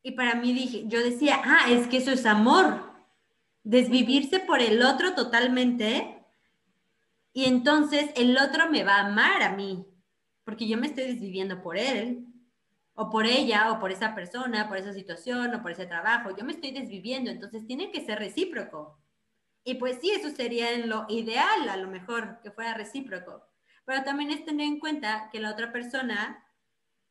Y 0.02 0.14
para 0.14 0.34
mí 0.34 0.54
dije, 0.54 0.86
yo 0.88 1.04
decía, 1.04 1.40
ah, 1.46 1.70
es 1.70 1.86
que 1.86 1.98
eso 1.98 2.10
es 2.10 2.26
amor, 2.26 2.82
desvivirse 3.62 4.40
por 4.40 4.60
el 4.60 4.82
otro 4.82 5.14
totalmente. 5.14 6.13
Y 7.34 7.46
entonces 7.46 8.12
el 8.16 8.38
otro 8.38 8.70
me 8.70 8.84
va 8.84 8.98
a 8.98 9.08
amar 9.08 9.42
a 9.42 9.56
mí, 9.56 9.86
porque 10.44 10.68
yo 10.68 10.78
me 10.78 10.88
estoy 10.88 11.06
desviviendo 11.06 11.62
por 11.62 11.78
él, 11.78 12.28
o 12.94 13.10
por 13.10 13.26
ella, 13.26 13.72
o 13.72 13.80
por 13.80 13.92
esa 13.92 14.14
persona, 14.14 14.70
por 14.70 14.78
esa 14.78 14.94
situación, 14.94 15.56
o 15.56 15.62
por 15.64 15.72
ese 15.72 15.88
trabajo. 15.88 16.36
Yo 16.38 16.46
me 16.46 16.54
estoy 16.54 16.72
desviviendo, 16.72 17.32
entonces 17.32 17.66
tiene 17.66 17.92
que 17.92 18.06
ser 18.06 18.20
recíproco. 18.20 19.00
Y 19.64 19.76
pues 19.76 19.98
sí, 20.00 20.12
eso 20.12 20.30
sería 20.30 20.72
en 20.74 20.90
lo 20.90 21.06
ideal, 21.10 21.70
a 21.70 21.78
lo 21.78 21.88
mejor, 21.88 22.40
que 22.44 22.52
fuera 22.52 22.76
recíproco. 22.76 23.44
Pero 23.86 24.04
también 24.04 24.30
es 24.30 24.46
tener 24.46 24.68
en 24.68 24.80
cuenta 24.80 25.30
que 25.32 25.40
la 25.40 25.52
otra 25.52 25.72
persona 25.72 26.46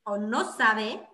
o 0.05 0.19
no 0.19 0.52
sabe 0.52 1.09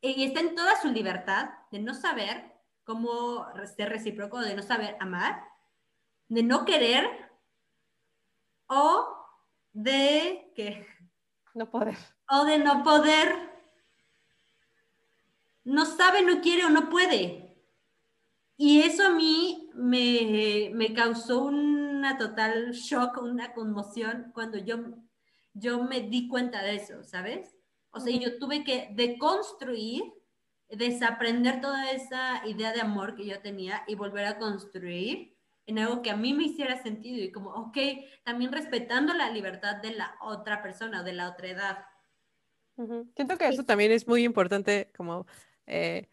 y 0.00 0.24
está 0.24 0.40
en 0.40 0.54
toda 0.54 0.80
su 0.80 0.88
libertad 0.88 1.50
de 1.70 1.80
no 1.80 1.94
saber 1.94 2.54
cómo 2.84 3.46
ser 3.76 3.90
recíproco, 3.90 4.40
de 4.40 4.54
no 4.54 4.62
saber 4.62 4.96
amar, 4.98 5.44
de 6.28 6.42
no 6.42 6.64
querer 6.64 7.29
o 8.70 9.16
de 9.72 10.52
que 10.54 10.86
no 11.54 11.70
poder 11.70 11.96
o 12.30 12.44
de 12.44 12.58
no 12.58 12.82
poder 12.84 13.50
no 15.64 15.84
sabe, 15.84 16.22
no 16.22 16.40
quiere 16.40 16.64
o 16.64 16.70
no 16.70 16.88
puede. 16.88 17.54
Y 18.56 18.80
eso 18.80 19.06
a 19.06 19.10
mí 19.10 19.70
me, 19.74 20.70
me 20.74 20.92
causó 20.92 21.44
una 21.44 22.18
total 22.18 22.72
shock, 22.72 23.18
una 23.22 23.52
conmoción 23.52 24.30
cuando 24.34 24.58
yo, 24.58 24.78
yo 25.54 25.82
me 25.82 26.00
di 26.00 26.28
cuenta 26.28 26.62
de 26.62 26.76
eso, 26.76 27.04
¿sabes? 27.04 27.56
O 27.90 28.00
sea, 28.00 28.16
yo 28.16 28.38
tuve 28.38 28.64
que 28.64 28.90
deconstruir, 28.92 30.04
desaprender 30.68 31.60
toda 31.60 31.90
esa 31.90 32.46
idea 32.46 32.72
de 32.72 32.80
amor 32.80 33.14
que 33.14 33.26
yo 33.26 33.40
tenía 33.40 33.82
y 33.86 33.94
volver 33.94 34.26
a 34.26 34.38
construir 34.38 35.36
en 35.66 35.78
algo 35.78 36.02
que 36.02 36.10
a 36.10 36.16
mí 36.16 36.34
me 36.34 36.44
hiciera 36.44 36.82
sentido 36.82 37.22
y 37.22 37.32
como, 37.32 37.50
ok, 37.50 37.78
también 38.24 38.52
respetando 38.52 39.14
la 39.14 39.30
libertad 39.30 39.76
de 39.76 39.92
la 39.92 40.16
otra 40.20 40.62
persona, 40.62 41.02
de 41.02 41.12
la 41.12 41.30
otra 41.30 41.48
edad. 41.48 41.78
Siento 43.14 43.36
que 43.36 43.48
eso 43.48 43.64
también 43.64 43.92
es 43.92 44.08
muy 44.08 44.24
importante 44.24 44.90
como 44.96 45.26
eh, 45.66 46.08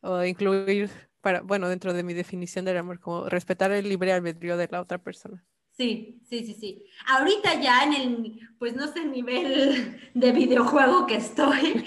o 0.00 0.24
incluir 0.24 0.90
para, 1.20 1.40
bueno, 1.42 1.68
dentro 1.68 1.92
de 1.92 2.02
mi 2.02 2.14
definición 2.14 2.64
del 2.64 2.76
amor, 2.76 3.00
como 3.00 3.28
respetar 3.28 3.72
el 3.72 3.88
libre 3.88 4.12
albedrío 4.12 4.56
de 4.56 4.68
la 4.70 4.80
otra 4.80 4.98
persona. 4.98 5.44
Sí, 5.76 6.20
sí, 6.28 6.44
sí, 6.44 6.54
sí. 6.54 6.84
Ahorita 7.06 7.60
ya 7.60 7.84
en 7.84 7.94
el, 7.94 8.40
pues 8.58 8.74
no 8.74 8.88
sé, 8.88 9.04
nivel 9.04 10.10
de 10.14 10.32
videojuego 10.32 11.06
que 11.06 11.16
estoy, 11.16 11.84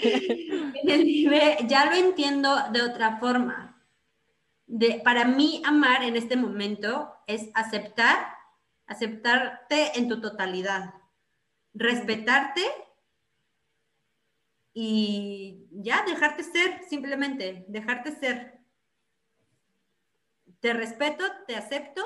en 0.82 0.90
el 0.90 1.04
nivel, 1.04 1.68
ya 1.68 1.86
lo 1.86 1.96
entiendo 1.96 2.56
de 2.72 2.82
otra 2.82 3.18
forma. 3.18 3.71
De, 4.74 5.02
para 5.04 5.26
mí, 5.26 5.62
amar 5.66 6.02
en 6.02 6.16
este 6.16 6.36
momento 6.36 7.12
es 7.26 7.50
aceptar, 7.52 8.26
aceptarte 8.86 9.98
en 9.98 10.08
tu 10.08 10.20
totalidad, 10.20 10.94
respetarte 11.74 12.62
y 14.72 15.66
ya 15.70 16.04
dejarte 16.06 16.42
ser, 16.42 16.80
simplemente, 16.88 17.66
dejarte 17.68 18.12
ser 18.12 18.62
te 20.62 20.72
respeto, 20.72 21.24
te 21.48 21.56
acepto 21.56 22.02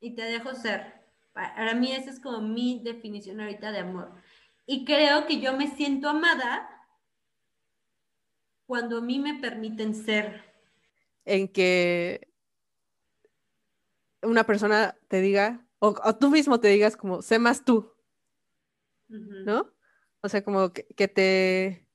y 0.00 0.14
te 0.14 0.22
dejo 0.22 0.54
ser. 0.54 1.02
Para 1.32 1.74
mí 1.74 1.92
esa 1.92 2.10
es 2.10 2.20
como 2.20 2.40
mi 2.40 2.80
definición 2.84 3.40
ahorita 3.40 3.72
de 3.72 3.80
amor. 3.80 4.14
Y 4.64 4.84
creo 4.84 5.26
que 5.26 5.40
yo 5.40 5.56
me 5.56 5.66
siento 5.66 6.08
amada 6.08 6.70
cuando 8.64 8.98
a 8.98 9.00
mí 9.00 9.18
me 9.18 9.40
permiten 9.40 9.96
ser. 9.96 10.49
En 11.30 11.46
que 11.46 12.28
una 14.20 14.44
persona 14.44 14.98
te 15.06 15.20
diga, 15.20 15.64
o, 15.78 15.94
tú 16.16 16.28
mismo 16.28 16.58
te 16.58 16.68
digas 16.68 16.96
como, 16.96 17.22
sé 17.22 17.38
más 17.38 17.64
tú, 17.64 17.94
¿no? 19.08 19.72
O 20.22 20.28
sea, 20.28 20.42
como 20.42 20.72
que, 20.72 20.86
que, 20.96 21.06
te, 21.06 21.86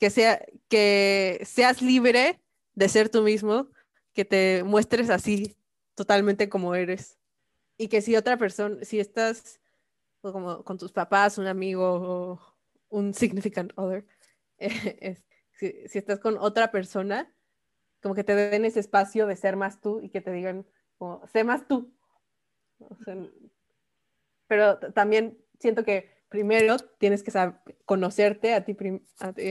que, 0.00 0.10
sea, 0.10 0.44
que 0.68 1.40
seas 1.44 1.82
libre 1.82 2.40
de 2.74 2.88
ser 2.88 3.08
tú 3.08 3.22
mismo 3.22 3.70
que 4.12 4.24
te 4.24 4.64
muestres 4.64 5.08
así, 5.08 5.56
totalmente 5.94 6.48
como 6.48 6.74
eres. 6.74 7.16
Y 7.76 7.88
que 7.88 8.02
si 8.02 8.16
otra 8.16 8.36
persona, 8.36 8.84
si 8.84 8.98
estás 9.00 9.60
como 10.20 10.64
con 10.64 10.78
tus 10.78 10.92
papás, 10.92 11.38
un 11.38 11.46
amigo 11.46 11.84
o 11.84 12.56
un 12.88 13.14
significant 13.14 13.72
other, 13.76 14.04
si, 15.52 15.86
estás 15.94 16.18
con 16.18 16.36
otra 16.38 16.70
persona, 16.70 17.32
como 18.02 18.14
que 18.14 18.24
te 18.24 18.34
den 18.34 18.64
ese 18.64 18.80
espacio 18.80 19.26
de 19.26 19.36
ser 19.36 19.56
más 19.56 19.80
tú 19.80 20.00
y 20.00 20.08
que 20.08 20.20
te 20.20 20.32
digan, 20.32 20.66
como, 20.98 21.26
sé 21.28 21.44
más 21.44 21.66
tú. 21.66 21.92
pero 24.46 24.78
también 24.78 25.38
siento 25.58 25.84
que 25.84 26.10
primero 26.28 26.76
tienes 26.98 27.22
que 27.22 27.30
saber, 27.30 27.56
conocerte 27.84 28.54
a 28.54 28.64
ti, 28.64 28.76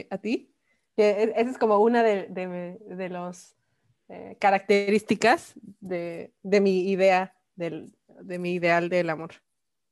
a, 0.09 0.17
ti, 0.17 0.53
que 0.95 1.09
e, 1.09 1.33
esa 1.35 1.49
es 1.51 1.57
como 1.57 1.79
una 1.79 2.03
de, 2.03 2.27
de 2.27 3.09
los 3.09 3.55
eh, 4.11 4.37
características 4.39 5.53
de, 5.81 6.33
mi 6.43 6.89
idea, 6.89 7.35
del, 7.55 7.93
de 8.23 8.39
mi 8.39 8.53
ideal 8.53 8.89
del 8.89 9.07
amor. 9.07 9.33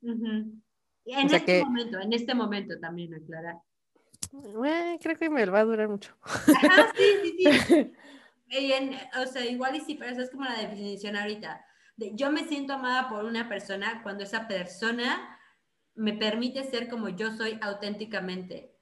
En 0.02 0.64
este 1.06 1.64
momento, 1.64 2.00
en 2.00 2.14
este 2.14 2.34
momento 2.34 2.80
también, 2.80 3.14
aclarar. 3.14 3.58
creo 5.00 5.18
que 5.18 5.30
me 5.30 5.46
va 5.46 5.60
a 5.60 5.66
durar 5.66 5.88
mucho. 5.88 6.16
Ajá, 6.24 6.92
sí, 6.98 7.04
sí, 7.22 7.36
sí. 7.38 7.94
o 9.22 9.26
sea, 9.26 9.46
igual 9.46 9.76
y 9.76 9.82
sí, 9.82 9.96
pero 9.96 10.12
eso 10.12 10.22
es 10.22 10.32
como 10.32 10.46
la 10.46 10.60
definición 10.60 11.16
ahorita. 11.16 11.66
yo 11.98 12.32
me 12.32 12.48
siento 12.48 12.74
amada 12.74 13.10
por 13.10 13.26
una 13.26 13.50
persona 13.50 14.02
cuando 14.04 14.24
esa 14.24 14.48
persona 14.48 15.40
me 15.96 16.14
permite 16.14 16.64
ser 16.64 16.90
como 16.90 17.10
yo 17.10 17.36
soy 17.36 17.58
auténticamente. 17.62 18.76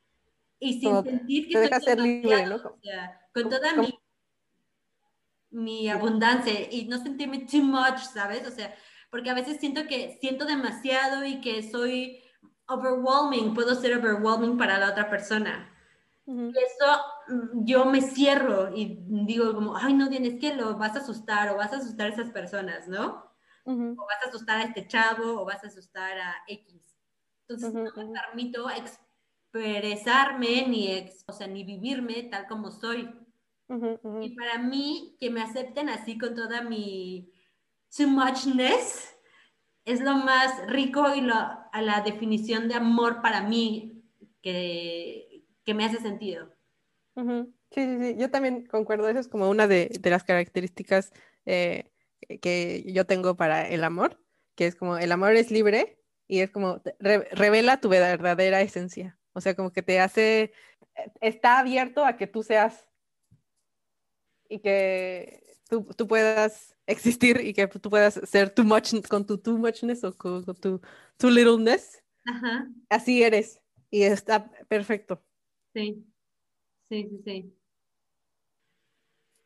Y 0.59 0.79
sin 0.79 1.03
sentir 1.03 1.47
que 1.47 1.67
soy 1.67 1.81
ser 1.81 1.99
libre, 1.99 2.45
¿no? 2.45 2.55
O 2.55 2.79
sea, 2.81 3.21
con 3.33 3.49
toda 3.49 3.73
mi 3.75 3.93
mi 5.55 5.89
abundancia 5.89 6.53
y 6.69 6.85
no 6.85 7.01
sentirme 7.01 7.47
too 7.49 7.61
much, 7.61 7.99
¿sabes? 8.13 8.45
O 8.45 8.51
sea, 8.51 8.75
porque 9.09 9.29
a 9.29 9.33
veces 9.33 9.57
siento 9.59 9.87
que 9.87 10.17
siento 10.19 10.45
demasiado 10.45 11.23
y 11.23 11.39
que 11.39 11.63
soy 11.63 12.21
overwhelming, 12.67 13.53
puedo 13.53 13.73
ser 13.73 13.97
overwhelming 13.97 14.57
para 14.57 14.77
la 14.77 14.89
otra 14.89 15.09
persona. 15.09 15.71
Y 16.27 16.49
eso 16.49 17.01
yo 17.53 17.85
me 17.85 18.01
cierro 18.01 18.75
y 18.75 18.99
digo 19.07 19.53
como, 19.53 19.75
ay, 19.75 19.93
no, 19.93 20.09
tienes 20.09 20.39
que 20.39 20.55
lo 20.55 20.77
vas 20.77 20.95
a 20.95 20.99
asustar 20.99 21.49
o 21.49 21.57
vas 21.57 21.73
a 21.73 21.77
asustar 21.77 22.07
a 22.07 22.13
esas 22.13 22.31
personas, 22.31 22.87
¿no? 22.87 23.31
O 23.65 24.05
vas 24.05 24.23
a 24.23 24.29
asustar 24.29 24.59
a 24.59 24.63
este 24.63 24.87
chavo 24.87 25.41
o 25.41 25.45
vas 25.45 25.63
a 25.63 25.67
asustar 25.67 26.17
a 26.17 26.35
X. 26.47 26.97
Entonces 27.47 27.73
no 27.73 27.83
me 27.83 28.11
permito 28.11 28.67
expresarme 28.69 30.67
ni, 30.67 31.09
o 31.27 31.33
sea, 31.33 31.47
ni 31.47 31.63
vivirme 31.63 32.23
tal 32.23 32.47
como 32.47 32.71
soy. 32.71 33.09
Y 34.21 34.35
para 34.35 34.59
mí, 34.59 35.17
que 35.19 35.31
me 35.31 35.41
acepten 35.41 35.89
así 35.89 36.17
con 36.17 36.35
toda 36.35 36.61
mi 36.61 37.31
too 37.95 38.07
muchness, 38.07 39.15
es 39.85 40.01
lo 40.01 40.15
más 40.15 40.67
rico 40.67 41.13
y 41.15 41.21
lo, 41.21 41.33
a 41.33 41.81
la 41.81 42.01
definición 42.01 42.67
de 42.67 42.75
amor 42.75 43.21
para 43.21 43.41
mí 43.41 44.03
que, 44.41 45.43
que 45.63 45.73
me 45.73 45.85
hace 45.85 45.97
sentido. 45.97 46.54
Sí, 47.15 47.85
sí, 47.85 47.97
sí, 47.99 48.15
yo 48.17 48.29
también 48.29 48.65
concuerdo, 48.65 49.07
eso 49.07 49.19
es 49.19 49.27
como 49.27 49.49
una 49.49 49.67
de, 49.67 49.89
de 49.99 50.09
las 50.09 50.23
características 50.23 51.13
eh, 51.45 51.91
que 52.41 52.83
yo 52.87 53.05
tengo 53.05 53.35
para 53.35 53.67
el 53.67 53.83
amor, 53.83 54.21
que 54.55 54.67
es 54.67 54.75
como 54.75 54.97
el 54.97 55.11
amor 55.11 55.33
es 55.33 55.51
libre 55.51 55.99
y 56.27 56.39
es 56.39 56.51
como 56.51 56.81
revela 56.99 57.79
tu 57.79 57.89
verdadera 57.89 58.61
esencia, 58.61 59.17
o 59.33 59.41
sea, 59.41 59.55
como 59.55 59.71
que 59.71 59.81
te 59.81 59.99
hace, 59.99 60.53
eh, 60.95 61.11
está 61.21 61.59
abierto 61.59 62.05
a 62.05 62.17
que 62.17 62.27
tú 62.27 62.43
seas 62.43 62.89
y 64.49 64.59
que 64.59 65.57
tú, 65.69 65.87
tú 65.95 66.07
puedas 66.07 66.75
existir 66.85 67.41
y 67.41 67.53
que 67.53 67.67
tú 67.67 67.89
puedas 67.89 68.19
ser 68.25 68.49
too 68.49 68.63
much 68.63 68.93
con 69.07 69.25
tu 69.25 69.37
too 69.37 69.57
muchness 69.57 70.03
o 70.03 70.15
con, 70.15 70.43
tu 70.43 70.81
too 71.17 71.29
littleness. 71.29 72.03
Ajá. 72.25 72.69
Así 72.89 73.23
eres 73.23 73.61
y 73.89 74.03
está 74.03 74.49
perfecto. 74.67 75.23
Sí, 75.73 76.05
sí, 76.89 77.09
sí, 77.09 77.21
sí. 77.25 77.55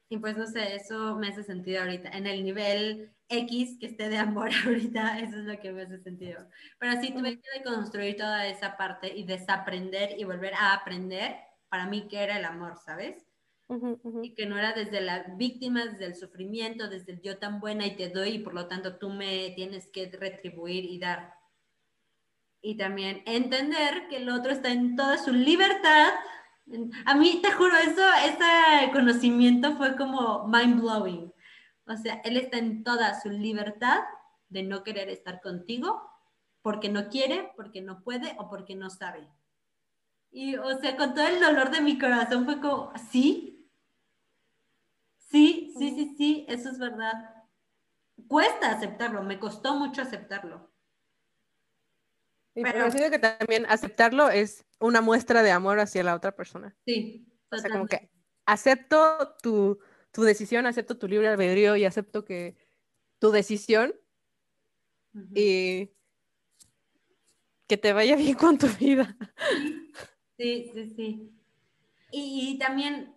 Y 0.10 0.18
pues 0.18 0.36
no 0.36 0.48
sé, 0.48 0.76
eso 0.76 1.16
me 1.18 1.28
hace 1.28 1.44
sentido 1.44 1.82
ahorita. 1.82 2.10
En 2.10 2.26
el 2.26 2.44
nivel 2.44 3.14
X 3.30 3.78
que 3.80 3.86
esté 3.86 4.10
de 4.10 4.18
amor 4.18 4.50
ahorita, 4.66 5.20
eso 5.20 5.38
es 5.38 5.46
lo 5.46 5.60
que 5.60 5.72
me 5.72 5.84
hace 5.84 6.00
sentido. 6.00 6.48
Pero 6.80 7.00
sí 7.00 7.12
tuve 7.12 7.40
que 7.40 7.64
construir 7.64 8.18
toda 8.18 8.48
esa 8.48 8.76
parte 8.76 9.16
y 9.16 9.24
desaprender 9.24 10.20
y 10.20 10.24
volver 10.24 10.54
a 10.56 10.74
aprender 10.74 11.36
para 11.70 11.86
mí 11.86 12.08
que 12.08 12.24
era 12.24 12.38
el 12.38 12.46
amor, 12.46 12.78
¿sabes? 12.84 13.24
Y 14.24 14.34
que 14.34 14.48
no 14.48 14.58
era 14.58 14.74
desde 14.74 15.00
la 15.00 15.36
víctima, 15.38 15.86
desde 15.86 16.06
el 16.06 16.16
sufrimiento, 16.16 16.90
desde 16.90 17.12
el 17.12 17.22
yo 17.22 17.38
tan 17.38 17.60
buena 17.60 17.86
y 17.86 17.96
te 17.96 18.10
doy 18.10 18.30
y 18.30 18.40
por 18.40 18.56
lo 18.56 18.68
tanto 18.68 18.98
tú 18.98 19.10
me 19.10 19.52
tienes 19.52 19.88
que 19.92 20.10
retribuir 20.10 20.86
y 20.86 20.98
dar. 20.98 21.36
Y 22.62 22.78
también 22.78 23.22
entender 23.28 24.08
que 24.10 24.18
el 24.18 24.30
otro 24.30 24.52
está 24.52 24.72
en 24.72 24.96
toda 24.96 25.20
su 25.20 25.32
libertad. 25.32 26.14
A 27.06 27.16
mí, 27.16 27.40
te 27.42 27.52
juro, 27.52 27.76
eso, 27.78 28.02
ese 28.26 28.92
conocimiento 28.92 29.76
fue 29.76 29.96
como 29.96 30.48
mind 30.48 30.82
blowing. 30.82 31.34
O 31.86 31.96
sea, 31.98 32.22
él 32.24 32.38
está 32.38 32.58
en 32.58 32.84
toda 32.84 33.20
su 33.20 33.30
libertad 33.30 34.02
de 34.50 34.64
no 34.64 34.84
querer 34.84 35.10
estar 35.10 35.42
contigo 35.42 36.02
porque 36.62 36.90
no 36.90 37.10
quiere, 37.10 37.52
porque 37.56 37.82
no 37.82 38.04
puede 38.04 38.36
o 38.38 38.50
porque 38.50 38.76
no 38.76 38.90
sabe. 38.90 39.28
Y, 40.32 40.56
o 40.58 40.80
sea, 40.80 40.96
con 40.96 41.14
todo 41.16 41.28
el 41.28 41.40
dolor 41.40 41.72
de 41.72 41.82
mi 41.82 41.98
corazón 41.98 42.46
fue 42.46 42.60
como, 42.60 42.92
sí, 43.12 43.60
Sí, 45.30 45.74
sí, 45.78 45.92
sí, 45.92 46.16
sí, 46.18 46.46
eso 46.50 46.70
es 46.70 46.80
verdad. 46.80 47.14
Cuesta 48.28 48.72
aceptarlo, 48.72 49.22
me 49.22 49.40
costó 49.40 49.76
mucho 49.76 50.02
aceptarlo. 50.02 50.69
Pero 52.64 52.92
siento 52.92 53.12
que 53.12 53.20
también 53.20 53.66
aceptarlo 53.68 54.30
es 54.30 54.66
una 54.80 55.02
muestra 55.02 55.44
de 55.44 55.52
amor 55.52 55.80
hacia 55.80 56.04
la 56.04 56.16
otra 56.16 56.36
persona. 56.36 56.76
Sí. 56.86 57.28
O 57.52 57.58
sea, 57.58 57.70
como 57.70 57.88
que 57.88 58.10
acepto 58.46 59.36
tu, 59.42 59.80
decisión, 60.18 60.66
acepto 60.66 60.98
tu 60.98 61.08
libre 61.08 61.28
albedrío 61.28 61.76
y 61.76 61.86
acepto 61.86 62.26
que 62.26 62.56
tu 63.20 63.32
decisión 63.32 63.94
y 65.34 65.92
que 67.68 67.78
te 67.78 67.94
vaya 67.94 68.16
bien 68.18 68.36
con 68.36 68.58
tu 68.58 68.68
vida. 68.80 69.18
Sí, 70.38 70.72
sí, 70.74 70.94
sí. 70.96 71.32
y 72.12 72.58
también 72.58 73.14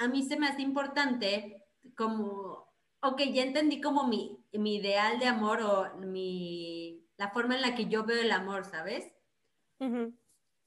a 0.00 0.08
mí 0.08 0.22
se 0.22 0.36
me 0.38 0.48
hace 0.48 0.62
importante 0.62 1.62
como, 1.94 2.72
ok, 3.02 3.20
ya 3.32 3.42
entendí 3.42 3.80
como 3.80 4.08
mi, 4.08 4.42
mi 4.52 4.76
ideal 4.76 5.18
de 5.18 5.26
amor 5.26 5.60
o 5.60 5.96
mi, 5.98 6.99
la 7.20 7.28
forma 7.28 7.54
en 7.54 7.60
la 7.60 7.74
que 7.74 7.84
yo 7.84 8.04
veo 8.04 8.22
el 8.22 8.32
amor, 8.32 8.64
¿sabes? 8.64 9.12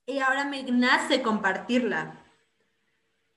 Y 0.06 0.20
ahora 0.20 0.46
me 0.46 0.62
nace 0.62 1.24
compartirla. 1.24 2.24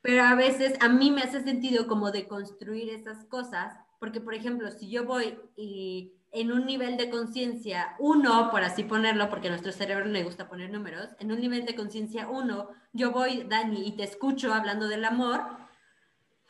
Pero 0.03 0.23
a 0.23 0.35
veces 0.35 0.75
a 0.83 0.91
mí 0.91 1.11
me 1.11 1.23
hace 1.23 1.43
sentido 1.43 1.87
como 1.87 2.11
de 2.11 2.29
construir 2.29 2.91
esas 2.91 3.25
cosas, 3.25 3.73
porque 3.99 4.21
por 4.21 4.35
ejemplo, 4.35 4.71
si 4.71 4.91
yo 4.91 5.07
voy 5.07 5.39
y 5.57 6.13
en 6.31 6.53
un 6.53 6.67
nivel 6.67 6.99
de 6.99 7.09
conciencia 7.09 7.97
uno, 7.99 8.51
por 8.51 8.63
así 8.63 8.85
ponerlo, 8.85 9.31
porque 9.31 9.49
a 9.49 9.51
nuestro 9.51 9.73
cerebro 9.73 10.05
le 10.05 10.23
gusta 10.23 10.51
poner 10.51 10.71
números, 10.71 11.09
en 11.19 11.33
un 11.33 11.41
nivel 11.41 11.65
de 11.65 11.75
conciencia 11.75 12.29
uno, 12.29 12.69
yo 12.93 13.13
voy, 13.13 13.45
Dani, 13.45 13.89
y 13.89 13.97
te 13.97 14.05
escucho 14.05 14.53
hablando 14.53 14.89
del 14.89 15.07
amor, 15.07 15.41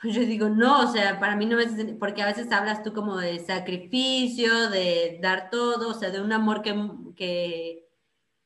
yo 0.02 0.20
digo, 0.20 0.48
no, 0.48 0.80
o 0.80 0.86
sea, 0.92 1.18
para 1.18 1.36
mí 1.36 1.46
no 1.46 1.58
es, 1.58 1.70
porque 1.98 2.22
a 2.22 2.26
veces 2.26 2.52
hablas 2.52 2.82
tú 2.82 2.92
como 2.92 3.16
de 3.16 3.38
sacrificio, 3.38 4.68
de 4.70 5.18
dar 5.22 5.48
todo, 5.50 5.90
o 5.90 5.94
sea, 5.94 6.10
de 6.10 6.20
un 6.20 6.32
amor 6.32 6.62
que, 6.62 6.74
que, 7.16 7.88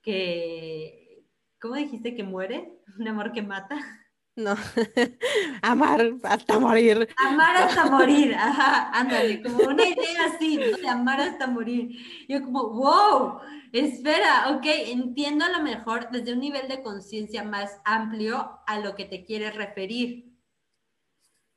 que 0.02 1.24
¿cómo 1.60 1.74
dijiste 1.74 2.14
que 2.14 2.22
muere? 2.22 2.72
Un 2.98 3.08
amor 3.08 3.32
que 3.32 3.42
mata. 3.42 3.78
No, 4.36 4.54
amar 5.62 6.14
hasta 6.22 6.58
morir. 6.58 7.08
Amar 7.16 7.56
hasta 7.56 7.86
morir, 7.90 8.34
ajá, 8.34 8.90
ándale, 8.92 9.42
como 9.42 9.64
una 9.64 9.86
idea 9.86 10.26
así, 10.26 10.56
¿no? 10.56 10.76
de 10.76 10.88
amar 10.88 11.20
hasta 11.20 11.46
morir. 11.48 11.90
Yo 12.28 12.42
como, 12.42 12.70
wow, 12.70 13.40
espera, 13.72 14.50
ok, 14.56 14.64
entiendo 14.86 15.44
a 15.44 15.50
lo 15.50 15.62
mejor 15.62 16.10
desde 16.10 16.32
un 16.32 16.40
nivel 16.40 16.68
de 16.68 16.82
conciencia 16.82 17.42
más 17.42 17.80
amplio 17.84 18.60
a 18.66 18.78
lo 18.78 18.94
que 18.94 19.04
te 19.04 19.24
quieres 19.24 19.54
referir 19.56 20.29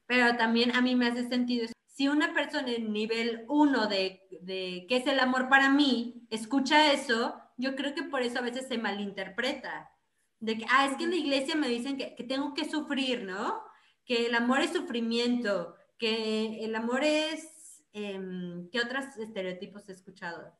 pero 0.05 0.35
también 0.37 0.75
a 0.75 0.81
mí 0.81 0.95
me 0.95 1.07
hace 1.07 1.27
sentido. 1.27 1.67
Si 1.87 2.07
una 2.07 2.33
persona 2.33 2.71
en 2.71 2.91
nivel 2.91 3.45
uno 3.47 3.87
de, 3.87 4.27
de 4.41 4.85
qué 4.89 4.97
es 4.97 5.07
el 5.07 5.19
amor 5.19 5.49
para 5.49 5.69
mí, 5.69 6.25
escucha 6.29 6.91
eso, 6.91 7.35
yo 7.57 7.75
creo 7.75 7.93
que 7.93 8.03
por 8.03 8.21
eso 8.21 8.39
a 8.39 8.43
veces 8.43 8.67
se 8.67 8.77
malinterpreta. 8.77 9.91
De 10.39 10.57
que, 10.57 10.65
ah, 10.69 10.87
es 10.87 10.97
que 10.97 11.05
en 11.05 11.11
la 11.11 11.15
iglesia 11.15 11.55
me 11.55 11.69
dicen 11.69 11.97
que, 11.97 12.15
que 12.15 12.23
tengo 12.23 12.53
que 12.53 12.69
sufrir, 12.69 13.23
¿no? 13.23 13.61
Que 14.05 14.25
el 14.25 14.35
amor 14.35 14.59
es 14.59 14.73
sufrimiento, 14.73 15.75
que 15.97 16.65
el 16.65 16.75
amor 16.75 17.03
es, 17.03 17.83
em, 17.93 18.69
¿qué 18.71 18.81
otros 18.81 19.05
estereotipos 19.17 19.87
he 19.87 19.93
escuchado? 19.93 20.53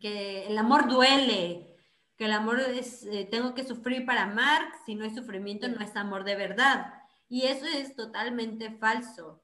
Que 0.00 0.46
el 0.46 0.56
amor 0.56 0.88
duele, 0.88 1.76
que 2.16 2.24
el 2.24 2.32
amor 2.32 2.60
es, 2.60 3.04
eh, 3.04 3.28
tengo 3.30 3.54
que 3.54 3.64
sufrir 3.64 4.06
para 4.06 4.22
amar, 4.22 4.72
si 4.86 4.94
no 4.94 5.04
hay 5.04 5.14
sufrimiento 5.14 5.68
no 5.68 5.80
es 5.80 5.94
amor 5.96 6.24
de 6.24 6.36
verdad. 6.36 6.97
Y 7.28 7.42
eso 7.42 7.66
es 7.66 7.94
totalmente 7.94 8.70
falso. 8.78 9.42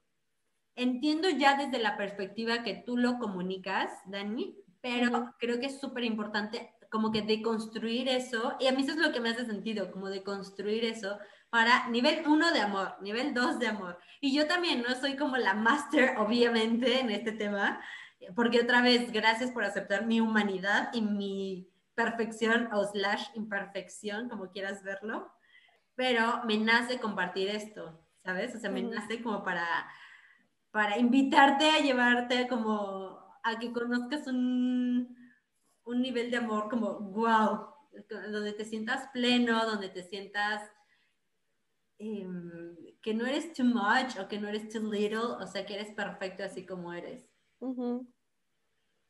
Entiendo 0.75 1.29
ya 1.29 1.57
desde 1.57 1.79
la 1.79 1.97
perspectiva 1.97 2.62
que 2.62 2.83
tú 2.85 2.97
lo 2.97 3.18
comunicas, 3.18 3.90
Dani, 4.07 4.57
pero 4.81 5.35
creo 5.38 5.61
que 5.61 5.66
es 5.66 5.81
súper 5.81 6.05
importante 6.05 6.75
como 6.90 7.11
que 7.11 7.23
deconstruir 7.23 8.09
eso, 8.09 8.55
y 8.61 8.66
a 8.66 8.73
mí 8.73 8.83
eso 8.83 8.92
es 8.92 8.99
lo 8.99 9.12
que 9.12 9.20
me 9.20 9.31
hace 9.31 9.44
sentido, 9.47 9.90
como 9.90 10.09
deconstruir 10.09 10.85
eso 10.85 11.18
para 11.51 11.88
nivel 11.88 12.23
uno 12.27 12.53
de 12.53 12.61
amor, 12.61 12.97
nivel 13.01 13.35
dos 13.35 13.59
de 13.59 13.68
amor. 13.68 13.99
Y 14.20 14.35
yo 14.35 14.47
también 14.47 14.83
no 14.83 14.94
soy 14.94 15.16
como 15.16 15.37
la 15.37 15.55
máster, 15.55 16.16
obviamente, 16.18 17.01
en 17.01 17.11
este 17.11 17.33
tema, 17.33 17.81
porque 18.35 18.61
otra 18.61 18.81
vez, 18.81 19.12
gracias 19.12 19.51
por 19.51 19.64
aceptar 19.64 20.07
mi 20.07 20.20
humanidad 20.20 20.90
y 20.92 21.03
mi 21.03 21.68
perfección 21.94 22.68
o 22.73 22.85
slash 22.85 23.27
imperfección, 23.35 24.29
como 24.29 24.51
quieras 24.51 24.83
verlo 24.83 25.34
pero 25.94 26.44
me 26.44 26.57
nace 26.59 26.98
compartir 26.98 27.48
esto, 27.48 28.07
¿sabes? 28.24 28.54
O 28.54 28.59
sea, 28.59 28.70
me 28.70 28.83
nace 28.83 29.22
como 29.22 29.42
para, 29.44 29.66
para 30.70 30.98
invitarte 30.98 31.70
a 31.70 31.80
llevarte 31.80 32.48
como 32.48 33.22
a 33.42 33.59
que 33.59 33.72
conozcas 33.72 34.26
un, 34.26 35.16
un 35.85 36.02
nivel 36.02 36.30
de 36.30 36.38
amor 36.38 36.68
como, 36.68 36.98
wow, 36.98 37.74
donde 38.30 38.52
te 38.52 38.64
sientas 38.64 39.09
pleno, 39.12 39.66
donde 39.66 39.88
te 39.88 40.02
sientas 40.02 40.68
em, 41.98 42.74
que 43.02 43.14
no 43.14 43.26
eres 43.26 43.52
too 43.52 43.64
much 43.64 44.18
o 44.18 44.26
que 44.28 44.40
no 44.40 44.48
eres 44.48 44.68
too 44.68 44.90
little, 44.90 45.37
o 45.40 45.46
sea, 45.46 45.64
que 45.64 45.74
eres 45.74 45.92
perfecto 45.94 46.42
así 46.42 46.66
como 46.66 46.92
eres. 46.92 47.28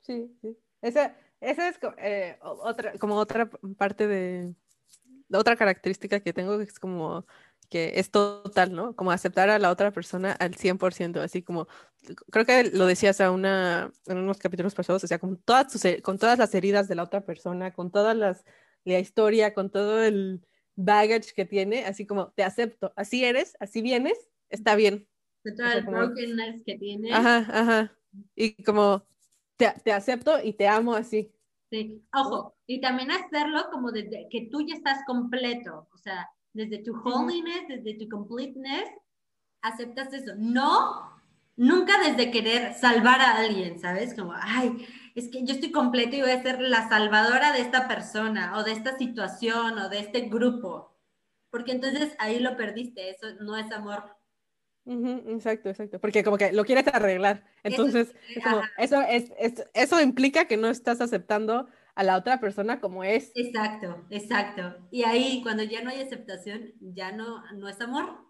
Sí, 0.00 0.36
sí. 0.42 0.58
Esa, 0.82 1.16
esa 1.40 1.68
es 1.68 1.78
eh, 1.96 2.38
otra, 2.42 2.98
como 2.98 3.14
otra 3.14 3.48
parte 3.78 4.06
de, 4.06 4.54
otra 5.32 5.56
característica 5.56 6.20
que 6.20 6.32
tengo 6.32 6.60
es 6.60 6.78
como 6.78 7.26
que 7.70 7.92
es 7.98 8.10
total, 8.10 8.72
¿no? 8.72 8.94
Como 8.94 9.10
aceptar 9.10 9.48
a 9.50 9.58
la 9.58 9.70
otra 9.70 9.90
persona 9.90 10.32
al 10.32 10.54
100%, 10.54 11.20
así 11.20 11.42
como, 11.42 11.66
creo 12.30 12.44
que 12.44 12.64
lo 12.64 12.86
decías 12.86 13.20
a 13.20 13.30
una, 13.30 13.90
en 14.06 14.18
unos 14.18 14.38
capítulos 14.38 14.74
pasados, 14.74 15.02
o 15.02 15.06
sea, 15.06 15.18
con 15.18 15.38
todas, 15.38 15.66
con 16.02 16.18
todas 16.18 16.38
las 16.38 16.54
heridas 16.54 16.88
de 16.88 16.94
la 16.94 17.02
otra 17.02 17.22
persona, 17.24 17.72
con 17.72 17.90
todas 17.90 18.16
las, 18.16 18.44
la 18.84 18.98
historia, 18.98 19.54
con 19.54 19.70
todo 19.70 20.02
el, 20.04 20.42
baggage 20.76 21.32
que 21.34 21.44
tiene, 21.44 21.84
así 21.84 22.06
como 22.06 22.32
te 22.32 22.42
acepto, 22.42 22.92
así 22.96 23.24
eres, 23.24 23.56
así 23.60 23.82
vienes, 23.82 24.28
está 24.48 24.74
bien. 24.76 25.08
De 25.42 25.52
todo 25.52 25.72
el 25.72 25.84
brokenness 25.84 26.62
que 26.64 26.76
tiene. 26.78 27.12
Ajá, 27.12 27.38
ajá. 27.50 27.98
Y 28.34 28.62
como 28.62 29.06
te, 29.56 29.72
te 29.84 29.92
acepto 29.92 30.42
y 30.42 30.54
te 30.54 30.66
amo 30.66 30.94
así. 30.94 31.33
Sí, 31.74 32.00
ojo, 32.14 32.54
y 32.68 32.80
también 32.80 33.10
hacerlo 33.10 33.64
como 33.72 33.90
desde 33.90 34.28
que 34.30 34.48
tú 34.48 34.60
ya 34.60 34.76
estás 34.76 35.00
completo, 35.08 35.88
o 35.92 35.98
sea, 35.98 36.30
desde 36.52 36.78
tu 36.84 36.94
holiness, 37.02 37.66
desde 37.66 37.98
tu 37.98 38.08
completeness, 38.08 38.88
aceptas 39.60 40.12
eso. 40.12 40.34
No, 40.36 41.20
nunca 41.56 41.98
desde 41.98 42.30
querer 42.30 42.74
salvar 42.74 43.20
a 43.20 43.38
alguien, 43.38 43.80
¿sabes? 43.80 44.14
Como, 44.14 44.34
ay, 44.40 44.86
es 45.16 45.28
que 45.32 45.44
yo 45.44 45.52
estoy 45.52 45.72
completo 45.72 46.14
y 46.14 46.20
voy 46.20 46.30
a 46.30 46.42
ser 46.44 46.60
la 46.60 46.88
salvadora 46.88 47.50
de 47.50 47.62
esta 47.62 47.88
persona 47.88 48.56
o 48.56 48.62
de 48.62 48.70
esta 48.70 48.96
situación 48.96 49.76
o 49.76 49.88
de 49.88 49.98
este 49.98 50.28
grupo. 50.28 50.96
Porque 51.50 51.72
entonces 51.72 52.14
ahí 52.20 52.38
lo 52.38 52.56
perdiste, 52.56 53.10
eso 53.10 53.26
no 53.40 53.56
es 53.56 53.72
amor. 53.72 54.16
Exacto, 54.86 55.70
exacto. 55.70 56.00
Porque 56.00 56.22
como 56.22 56.36
que 56.36 56.52
lo 56.52 56.64
quieres 56.64 56.86
arreglar. 56.88 57.44
Entonces, 57.62 58.14
eso, 58.78 59.00
es, 59.02 59.32
eso 59.72 60.00
implica 60.00 60.46
que 60.46 60.56
no 60.56 60.68
estás 60.68 61.00
aceptando 61.00 61.66
a 61.94 62.02
la 62.02 62.16
otra 62.16 62.40
persona 62.40 62.80
como 62.80 63.04
es. 63.04 63.30
Exacto, 63.34 64.04
exacto. 64.10 64.76
Y 64.90 65.04
ahí 65.04 65.40
cuando 65.42 65.62
ya 65.62 65.82
no 65.82 65.90
hay 65.90 66.02
aceptación, 66.02 66.72
ya 66.80 67.12
no, 67.12 67.42
no 67.54 67.68
es 67.68 67.80
amor. 67.80 68.24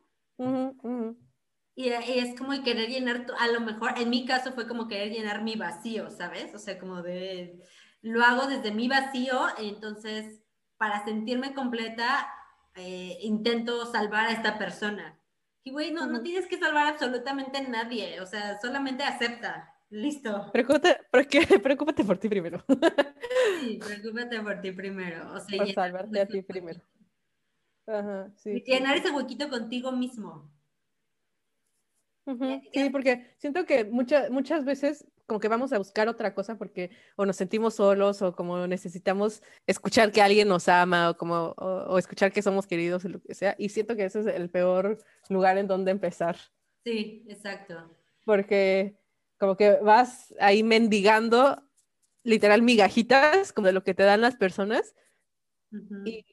Y, 1.77 1.89
es 1.89 2.39
como 2.39 2.51
querer 2.63 2.89
llenar, 2.89 3.27
a 3.39 3.49
lo 3.49 3.61
mejor, 3.61 3.93
en 3.97 4.11
mi 4.11 4.27
caso 4.27 4.53
fue 4.53 4.69
como 4.69 4.87
querer 4.87 5.13
llenar 5.13 5.43
mi 5.43 5.57
vacío, 5.57 6.11
¿sabes? 6.11 6.55
O 6.55 6.59
sea, 6.59 6.79
como 6.79 7.03
de, 7.03 7.61
lo 8.03 8.23
hago 8.23 8.47
desde 8.47 8.71
mi 8.71 8.87
vacío, 8.89 9.47
entonces 9.59 10.41
para 10.77 11.05
sentirme 11.05 11.55
completa, 11.55 12.29
eh, 12.77 13.19
intento 13.23 13.87
salvar 13.87 14.27
a 14.27 14.33
esta 14.33 14.59
persona. 14.59 15.19
Y 15.65 15.73
güey, 15.73 15.93
no, 15.93 16.07
no 16.07 16.23
tienes 16.23 16.47
que 16.47 16.59
salvar 16.59 16.87
absolutamente 16.87 17.59
a 17.59 17.69
nadie, 17.69 18.21
o 18.21 18.27
sea, 18.27 18.61
solamente 18.61 19.03
acepta. 19.03 19.75
Listo. 19.89 20.51
Preocúpate, 20.53 20.99
preocúpate 21.63 22.05
por 22.05 22.19
ti 22.19 22.29
primero. 22.29 22.65
Sí, 23.61 23.79
preocúpate 23.79 24.41
por 24.41 24.61
ti 24.61 24.73
primero. 24.73 25.33
O 25.33 25.41
sea, 25.41 25.59
por 25.59 25.73
salvarte 25.73 26.21
a 26.21 26.27
ti 26.27 26.43
primero. 26.43 26.81
Ajá, 27.87 28.31
sí. 28.37 28.63
Llenar 28.67 28.97
ese 28.97 29.11
huequito 29.11 29.49
contigo 29.49 29.93
mismo. 29.93 30.51
Sí, 32.73 32.91
porque 32.91 33.35
siento 33.37 33.67
que 33.67 33.85
muchas 33.85 34.31
muchas 34.31 34.65
veces 34.65 35.07
como 35.27 35.41
que 35.41 35.49
vamos 35.49 35.73
a 35.73 35.79
buscar 35.79 36.09
otra 36.09 36.35
cosa 36.35 36.59
porque 36.59 36.91
o 37.17 37.25
nos 37.25 37.37
sentimos 37.37 37.75
solos 37.75 38.21
o 38.23 38.35
como 38.35 38.67
necesitamos 38.67 39.43
escuchar 39.67 40.13
que 40.13 40.21
alguien 40.21 40.49
nos 40.49 40.69
ama 40.69 41.11
o 41.11 41.17
como 41.17 41.55
o, 41.57 41.99
escuchar 41.99 42.33
que 42.33 42.43
somos 42.43 42.67
queridos 42.67 43.05
o 43.05 43.09
lo 43.09 43.23
que 43.23 43.35
sea 43.35 43.55
y 43.59 43.71
siento 43.71 43.97
que 43.97 44.05
ese 44.05 44.21
es 44.21 44.27
el 44.27 44.51
peor 44.51 44.99
lugar 45.29 45.59
en 45.59 45.67
donde 45.67 45.91
empezar. 45.91 46.37
Sí, 46.85 47.25
exacto. 47.29 47.97
Porque 48.25 48.99
como 49.39 49.57
que 49.57 49.73
vas 49.81 50.35
ahí 50.39 50.63
mendigando 50.63 51.63
literal 52.23 52.63
migajitas 52.63 53.53
como 53.53 53.67
de 53.67 53.73
lo 53.73 53.83
que 53.83 53.95
te 53.95 54.03
dan 54.03 54.21
las 54.21 54.37
personas 54.37 54.95
y, 56.05 56.25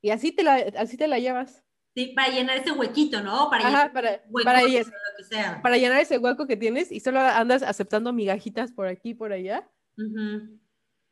y, 0.00 0.10
así 0.10 0.32
te 0.32 0.42
la 0.42 0.54
así 0.76 0.96
te 0.96 1.06
la 1.06 1.18
llevas. 1.18 1.61
Sí, 1.94 2.12
para 2.16 2.32
llenar 2.32 2.56
ese 2.56 2.72
huequito, 2.72 3.22
¿no? 3.22 3.50
Para, 3.50 3.64
llenar, 3.66 3.92
para, 3.92 4.22
para, 5.62 5.76
llenar 5.76 6.00
ese 6.00 6.18
hueco 6.18 6.46
que 6.46 6.56
tienes 6.56 6.90
y 6.90 7.00
solo 7.00 7.20
andas 7.20 7.62
aceptando 7.62 8.14
migajitas 8.14 8.72
por 8.72 8.86
aquí 8.86 9.10
y 9.10 9.14
por 9.14 9.32
allá. 9.32 9.68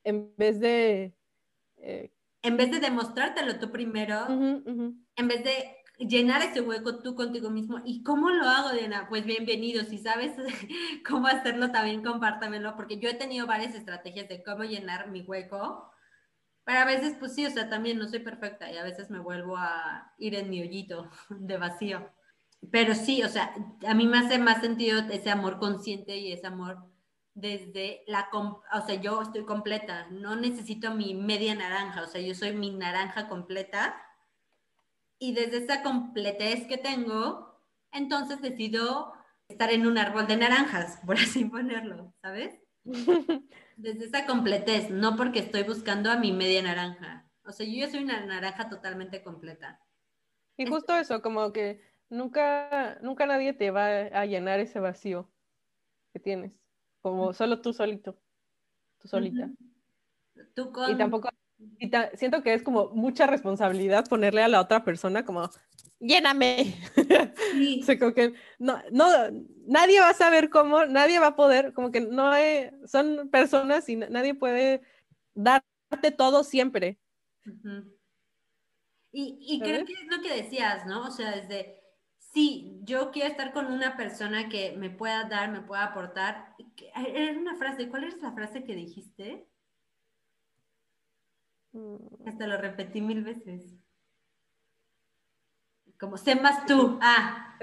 En 0.04 0.34
vez 0.36 0.58
de... 0.58 1.14
Eh, 1.76 2.10
en 2.42 2.56
vez 2.56 2.70
de 2.70 2.80
demostrártelo 2.80 3.58
tú 3.58 3.70
primero, 3.70 4.26
en 4.28 5.28
vez 5.28 5.44
de 5.44 5.76
llenar 5.98 6.40
ese 6.42 6.62
hueco 6.62 7.02
tú 7.02 7.14
contigo 7.14 7.50
mismo. 7.50 7.80
¿Y 7.84 8.02
cómo 8.02 8.30
lo 8.30 8.48
hago, 8.48 8.72
Diana? 8.72 9.06
Pues 9.10 9.26
bienvenido. 9.26 9.84
Si 9.84 9.98
sabes 9.98 10.32
cómo 11.06 11.26
hacerlo, 11.26 11.70
también 11.70 12.02
compártamelo, 12.02 12.74
porque 12.76 12.98
yo 12.98 13.10
he 13.10 13.14
tenido 13.14 13.46
varias 13.46 13.74
estrategias 13.74 14.28
de 14.28 14.42
cómo 14.42 14.64
llenar 14.64 15.10
mi 15.10 15.20
hueco 15.20 15.90
a 16.78 16.84
veces, 16.84 17.16
pues 17.18 17.34
sí, 17.34 17.46
o 17.46 17.50
sea, 17.50 17.68
también 17.68 17.98
no 17.98 18.08
soy 18.08 18.20
perfecta 18.20 18.70
y 18.70 18.76
a 18.76 18.84
veces 18.84 19.10
me 19.10 19.18
vuelvo 19.18 19.56
a 19.56 20.12
ir 20.18 20.34
en 20.34 20.50
mi 20.50 20.60
hoyito 20.60 21.10
de 21.30 21.56
vacío. 21.56 22.10
Pero 22.70 22.94
sí, 22.94 23.22
o 23.22 23.28
sea, 23.28 23.54
a 23.86 23.94
mí 23.94 24.06
me 24.06 24.18
hace 24.18 24.38
más 24.38 24.60
sentido 24.60 25.00
ese 25.10 25.30
amor 25.30 25.58
consciente 25.58 26.16
y 26.16 26.32
ese 26.32 26.46
amor 26.46 26.90
desde 27.34 28.02
la, 28.06 28.28
o 28.32 28.86
sea, 28.86 28.96
yo 29.00 29.22
estoy 29.22 29.44
completa, 29.44 30.08
no 30.10 30.36
necesito 30.36 30.94
mi 30.94 31.14
media 31.14 31.54
naranja, 31.54 32.02
o 32.02 32.06
sea, 32.06 32.20
yo 32.20 32.34
soy 32.34 32.52
mi 32.52 32.70
naranja 32.70 33.28
completa 33.28 33.94
y 35.18 35.32
desde 35.34 35.58
esa 35.58 35.82
completez 35.82 36.66
que 36.66 36.76
tengo, 36.76 37.60
entonces 37.92 38.40
decido 38.42 39.12
estar 39.48 39.70
en 39.72 39.86
un 39.86 39.98
árbol 39.98 40.26
de 40.26 40.36
naranjas, 40.36 41.00
por 41.06 41.16
así 41.16 41.44
ponerlo, 41.44 42.12
¿sabes? 42.20 42.58
Desde 43.80 44.04
esa 44.04 44.26
completez, 44.26 44.90
no 44.90 45.16
porque 45.16 45.38
estoy 45.38 45.62
buscando 45.62 46.10
a 46.10 46.16
mi 46.16 46.32
media 46.32 46.62
naranja. 46.62 47.26
O 47.46 47.52
sea, 47.52 47.66
yo 47.66 47.72
ya 47.78 47.90
soy 47.90 48.04
una 48.04 48.24
naranja 48.26 48.68
totalmente 48.68 49.22
completa. 49.22 49.80
Y 50.58 50.66
justo 50.66 50.94
eso, 50.94 51.22
como 51.22 51.50
que 51.54 51.80
nunca, 52.10 52.98
nunca 53.00 53.24
nadie 53.24 53.54
te 53.54 53.70
va 53.70 53.86
a 53.86 54.26
llenar 54.26 54.60
ese 54.60 54.80
vacío 54.80 55.30
que 56.12 56.20
tienes. 56.20 56.52
Como 57.00 57.32
solo 57.32 57.62
tú 57.62 57.72
solito, 57.72 58.20
tú 58.98 59.08
solita. 59.08 59.50
Tú 60.54 60.72
con... 60.72 60.90
Y 60.90 60.98
tampoco, 60.98 61.30
y 61.78 61.90
siento 62.14 62.42
que 62.42 62.52
es 62.52 62.62
como 62.62 62.90
mucha 62.90 63.26
responsabilidad 63.26 64.06
ponerle 64.10 64.42
a 64.42 64.48
la 64.48 64.60
otra 64.60 64.84
persona 64.84 65.24
como, 65.24 65.48
lléname. 66.00 66.74
Sí. 67.52 67.82
o 68.02 68.14
que 68.14 68.34
no, 68.58 68.82
no, 68.90 69.06
nadie 69.66 70.00
va 70.00 70.10
a 70.10 70.14
saber 70.14 70.50
cómo, 70.50 70.84
nadie 70.86 71.20
va 71.20 71.28
a 71.28 71.36
poder, 71.36 71.72
como 71.72 71.92
que 71.92 72.00
no 72.00 72.28
hay, 72.28 72.70
son 72.86 73.28
personas 73.30 73.88
y 73.88 73.96
nadie 73.96 74.34
puede 74.34 74.82
darte 75.34 76.10
todo 76.16 76.42
siempre. 76.42 76.98
Y, 79.12 79.38
y 79.40 79.60
creo 79.60 79.84
que 79.84 79.92
es 79.92 80.06
lo 80.08 80.22
que 80.22 80.42
decías, 80.42 80.86
¿no? 80.86 81.06
O 81.06 81.10
sea, 81.10 81.36
desde, 81.36 81.80
sí, 82.18 82.78
yo 82.82 83.10
quiero 83.10 83.30
estar 83.30 83.52
con 83.52 83.66
una 83.66 83.96
persona 83.96 84.48
que 84.48 84.76
me 84.76 84.90
pueda 84.90 85.24
dar, 85.24 85.50
me 85.50 85.62
pueda 85.62 85.84
aportar. 85.84 86.54
Era 86.94 87.38
una 87.38 87.56
frase, 87.56 87.88
¿cuál 87.88 88.04
es 88.04 88.20
la 88.22 88.32
frase 88.32 88.64
que 88.64 88.74
dijiste? 88.74 89.48
Mm. 91.72 92.28
Hasta 92.28 92.46
lo 92.46 92.56
repetí 92.56 93.00
mil 93.00 93.22
veces. 93.22 93.79
Como 96.00 96.16
sé 96.16 96.34
más 96.34 96.64
tú. 96.66 96.98
Ah. 97.02 97.54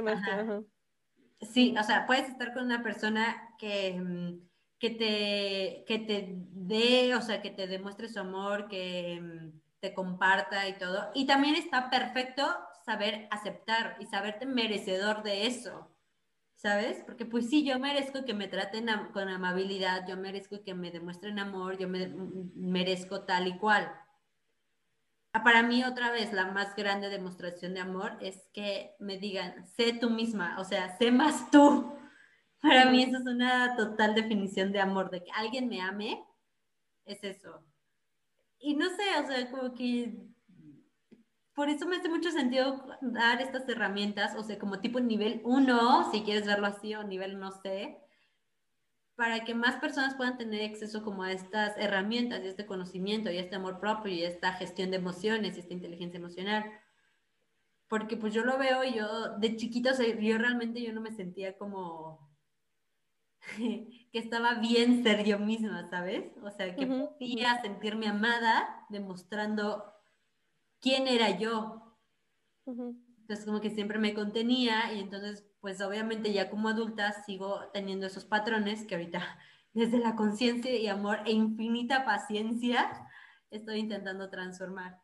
Sí, 1.42 1.76
o 1.78 1.84
sea, 1.84 2.06
puedes 2.06 2.30
estar 2.30 2.54
con 2.54 2.66
una 2.66 2.84
persona 2.84 3.56
que, 3.58 3.94
mm, 3.94 4.48
que, 4.80 4.90
te, 4.92 5.84
que 5.88 6.00
te 6.06 6.28
dé, 6.52 7.16
o 7.16 7.22
sea, 7.22 7.42
que 7.42 7.50
te 7.50 7.68
demuestre 7.68 8.08
su 8.10 8.20
amor, 8.20 8.68
que 8.68 9.20
mm, 9.22 9.60
te 9.80 9.94
comparta 9.94 10.68
y 10.68 10.78
todo. 10.78 11.12
Y 11.16 11.26
también 11.26 11.56
está 11.56 11.90
perfecto 11.90 12.44
saber 12.86 13.28
aceptar 13.32 13.98
y 14.00 14.06
saberte 14.06 14.46
merecedor 14.46 15.24
de 15.24 15.48
eso. 15.48 15.92
¿Sabes? 16.56 17.04
Porque 17.06 17.26
pues 17.26 17.50
sí, 17.50 17.64
yo 17.64 17.78
merezco 17.80 18.26
que 18.26 18.34
me 18.34 18.48
traten 18.48 18.88
con 19.14 19.30
amabilidad, 19.30 20.08
yo 20.08 20.18
merezco 20.18 20.64
que 20.64 20.74
me 20.74 20.90
demuestren 20.90 21.38
amor, 21.40 21.78
yo 21.78 21.88
me, 21.88 22.08
mm, 22.08 22.52
merezco 22.56 23.26
tal 23.26 23.48
y 23.48 23.58
cual. 23.58 23.92
Para 25.44 25.64
mí 25.64 25.84
otra 25.84 26.12
vez 26.12 26.34
la 26.34 26.52
más 26.52 26.76
grande 26.76 27.10
demostración 27.10 27.74
de 27.74 27.80
amor 27.80 28.18
es 28.22 28.48
que 28.54 28.96
me 29.00 29.18
digan, 29.18 29.66
sé 29.66 29.94
tú 29.94 30.10
misma, 30.10 30.60
o 30.60 30.64
sea, 30.64 30.98
sé 30.98 31.12
más 31.12 31.50
tú. 31.52 31.94
Para 32.62 32.86
mí 32.86 33.04
eso 33.04 33.18
es 33.18 33.26
una 33.26 33.76
total 33.76 34.16
definición 34.16 34.72
de 34.72 34.80
amor, 34.80 35.10
de 35.10 35.24
que 35.24 35.32
alguien 35.32 35.68
me 35.70 35.82
ame, 35.82 36.24
es 37.06 37.24
eso. 37.24 37.64
Y 38.60 38.76
no 38.76 38.86
sé, 38.90 39.04
o 39.24 39.28
sea, 39.28 39.52
como 39.52 39.74
que 39.74 40.28
por 41.54 41.70
eso 41.70 41.88
me 41.88 41.96
hace 41.96 42.10
mucho 42.10 42.32
sentido 42.32 42.86
dar 43.02 43.42
estas 43.42 43.68
herramientas, 43.68 44.36
o 44.36 44.44
sea, 44.44 44.60
como 44.60 44.80
tipo 44.80 45.00
nivel 45.00 45.42
1, 45.44 46.12
si 46.12 46.22
quieres 46.22 46.46
verlo 46.46 46.68
así, 46.68 46.94
o 46.94 47.04
nivel 47.04 47.40
no 47.40 47.52
sé, 47.52 47.98
para 49.18 49.44
que 49.44 49.56
más 49.56 49.78
personas 49.78 50.14
puedan 50.14 50.38
tener 50.38 50.64
acceso 50.70 51.04
como 51.04 51.24
a 51.24 51.32
estas 51.32 51.76
herramientas 51.78 52.40
y 52.44 52.48
este 52.48 52.68
conocimiento 52.68 53.32
y 53.32 53.40
este 53.40 53.56
amor 53.56 53.80
propio 53.80 54.14
y 54.14 54.22
esta 54.22 54.54
gestión 54.54 54.92
de 54.92 54.98
emociones 54.98 55.58
y 55.58 55.60
esta 55.60 55.74
inteligencia 55.74 56.20
emocional. 56.20 56.72
Porque 57.88 58.16
pues 58.16 58.32
yo 58.32 58.46
lo 58.46 58.60
veo 58.60 58.84
y 58.84 58.94
yo 58.94 59.40
de 59.40 59.56
chiquito, 59.56 59.90
yo 60.22 60.38
realmente 60.38 60.84
yo 60.84 60.94
no 60.94 61.02
me 61.02 61.12
sentía 61.12 61.58
como 61.58 62.30
que 63.58 64.20
estaba 64.20 64.54
bien 64.60 65.02
ser 65.02 65.26
yo 65.26 65.40
misma, 65.40 65.90
¿sabes? 65.90 66.32
O 66.44 66.52
sea, 66.52 66.76
que 66.76 66.86
podía 66.86 67.60
sentirme 67.64 68.08
amada 68.08 68.86
demostrando 68.90 69.96
quién 70.80 71.08
era 71.08 71.40
yo. 71.40 71.98
Entonces 73.28 73.46
como 73.46 73.60
que 73.60 73.72
siempre 73.72 74.00
me 74.00 74.14
contenía 74.14 74.94
y 74.94 75.02
entonces 75.02 75.46
pues 75.60 75.82
obviamente 75.82 76.32
ya 76.32 76.50
como 76.50 76.70
adulta 76.70 77.12
sigo 77.26 77.60
teniendo 77.74 78.08
esos 78.08 78.24
patrones 78.24 78.86
que 78.88 78.96
ahorita 78.96 79.22
desde 79.74 80.00
la 80.00 80.16
conciencia 80.16 80.74
y 80.74 80.88
amor 80.88 81.20
e 81.26 81.34
infinita 81.34 82.06
paciencia 82.06 82.90
estoy 83.52 83.80
intentando 83.80 84.30
transformar. 84.30 85.02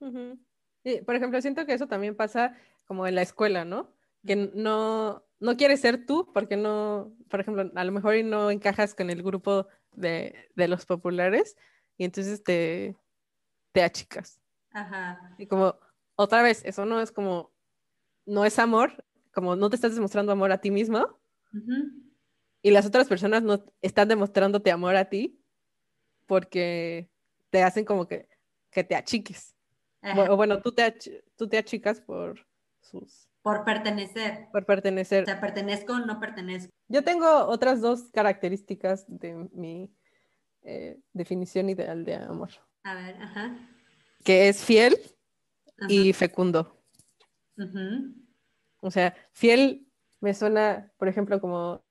por 0.00 1.14
ejemplo, 1.14 1.42
siento 1.42 1.66
que 1.66 1.74
eso 1.74 1.86
también 1.86 2.16
pasa 2.16 2.56
como 2.86 3.06
en 3.06 3.14
la 3.14 3.20
escuela, 3.20 3.66
¿no? 3.66 3.92
Que 4.26 4.36
no, 4.54 5.22
no 5.38 5.56
quieres 5.58 5.82
ser 5.82 6.06
tú 6.06 6.32
porque 6.32 6.56
no, 6.56 7.12
por 7.28 7.40
ejemplo, 7.40 7.70
a 7.74 7.84
lo 7.84 7.92
mejor 7.92 8.14
no 8.24 8.50
encajas 8.50 8.94
con 8.94 9.10
el 9.10 9.22
grupo 9.22 9.66
de, 9.92 10.48
de 10.54 10.66
los 10.66 10.86
populares 10.86 11.58
y 11.98 12.04
entonces 12.04 12.42
te, 12.42 12.96
te 13.72 13.82
achicas. 13.82 14.40
Ajá. 14.72 15.34
Y 15.36 15.46
como, 15.46 15.78
otra 16.20 16.42
vez, 16.42 16.62
eso 16.64 16.84
no 16.84 17.00
es 17.00 17.12
como, 17.12 17.50
no 18.26 18.44
es 18.44 18.58
amor, 18.58 19.04
como 19.32 19.56
no 19.56 19.70
te 19.70 19.76
estás 19.76 19.94
demostrando 19.94 20.32
amor 20.32 20.52
a 20.52 20.60
ti 20.60 20.70
mismo. 20.70 21.18
Y 22.62 22.70
las 22.70 22.86
otras 22.86 23.08
personas 23.08 23.42
no 23.42 23.64
están 23.80 24.08
demostrándote 24.08 24.70
amor 24.70 24.96
a 24.96 25.06
ti 25.06 25.40
porque 26.26 27.08
te 27.48 27.62
hacen 27.62 27.84
como 27.84 28.06
que, 28.06 28.28
que 28.70 28.84
te 28.84 28.94
achiques. 28.94 29.56
O 30.28 30.36
bueno, 30.36 30.60
tú 30.60 30.72
te, 30.72 30.94
tú 31.36 31.48
te 31.48 31.58
achicas 31.58 32.00
por 32.00 32.46
sus... 32.80 33.28
Por 33.42 33.64
pertenecer. 33.64 34.48
Por 34.52 34.66
pertenecer. 34.66 35.22
O 35.22 35.26
sea, 35.26 35.40
pertenezco 35.40 35.94
o 35.94 35.98
no 36.00 36.20
pertenezco. 36.20 36.70
Yo 36.88 37.02
tengo 37.02 37.46
otras 37.46 37.80
dos 37.80 38.10
características 38.12 39.06
de 39.08 39.48
mi 39.52 39.90
eh, 40.62 41.00
definición 41.14 41.70
ideal 41.70 42.04
de 42.04 42.16
amor. 42.16 42.50
A 42.84 42.94
ver, 42.94 43.16
ajá. 43.22 43.56
Que 44.22 44.50
es 44.50 44.62
fiel 44.62 44.98
y 45.88 46.12
fecundo. 46.12 46.76
O 48.80 48.90
sea, 48.90 49.14
fiel 49.32 49.86
me 50.20 50.34
suena, 50.34 50.92
por 50.98 51.08
ejemplo, 51.08 51.40
como 51.40 51.82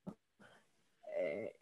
eh, 1.17 1.55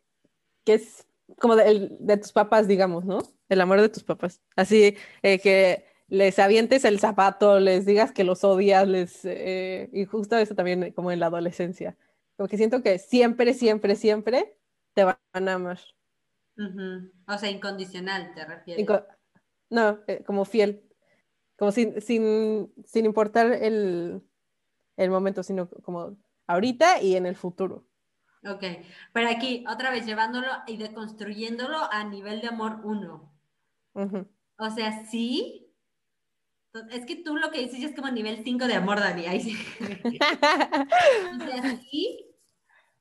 que 0.65 0.75
es 0.75 1.07
como 1.39 1.55
de, 1.55 2.17
tus 2.17 2.31
papás, 2.31 2.67
digamos, 2.67 3.05
¿no? 3.05 3.19
El 3.49 3.61
amor 3.61 3.81
de 3.81 3.89
tus 3.89 4.03
papás. 4.03 4.41
Así 4.55 4.95
eh, 5.23 5.39
que 5.39 5.85
les 6.07 6.39
avientes 6.39 6.85
el 6.85 6.99
zapato, 6.99 7.59
les 7.59 7.85
digas 7.85 8.11
que 8.11 8.23
los 8.23 8.43
odias, 8.43 8.87
les, 8.87 9.25
eh, 9.25 9.89
y 9.91 10.05
justo 10.05 10.37
eso 10.37 10.55
también 10.55 10.91
como 10.93 11.11
en 11.11 11.19
la 11.19 11.27
adolescencia. 11.27 11.97
Como 12.37 12.47
que 12.47 12.57
siento 12.57 12.81
que 12.81 12.99
siempre, 12.99 13.53
siempre, 13.53 13.95
siempre 13.95 14.57
te 14.93 15.03
van 15.03 15.17
a 15.33 15.53
amar. 15.53 15.79
O 17.27 17.37
sea, 17.37 17.49
incondicional, 17.49 18.33
te 18.33 18.45
refieres. 18.45 18.87
no, 19.69 19.99
como 20.25 20.45
fiel. 20.45 20.86
Como 21.57 21.71
sin, 21.71 21.99
sin, 22.01 22.71
sin 22.85 23.05
importar 23.05 23.51
el, 23.51 24.21
el 24.95 25.09
momento, 25.09 25.43
sino 25.43 25.69
como 25.69 26.17
ahorita 26.45 27.01
y 27.01 27.15
en 27.15 27.25
el 27.25 27.35
futuro. 27.35 27.85
Ok, 28.45 28.63
pero 29.13 29.29
aquí 29.29 29.65
otra 29.67 29.91
vez 29.91 30.05
llevándolo 30.05 30.47
y 30.67 30.77
deconstruyéndolo 30.77 31.91
a 31.91 32.03
nivel 32.03 32.41
de 32.41 32.47
amor 32.47 32.81
uno. 32.83 33.33
O 34.57 34.69
sea, 34.69 35.05
sí. 35.05 35.63
Es 36.91 37.05
que 37.05 37.15
tú 37.15 37.35
lo 37.35 37.49
que 37.49 37.61
dices 37.61 37.83
es 37.83 37.95
como 37.95 38.11
nivel 38.11 38.43
5 38.43 38.67
de 38.67 38.75
amor, 38.75 38.99
Dani. 38.99 39.25
Ahí 39.25 39.41
sí. 39.41 39.57
o 39.79 41.45
sea, 41.45 41.77
sí. 41.77 42.27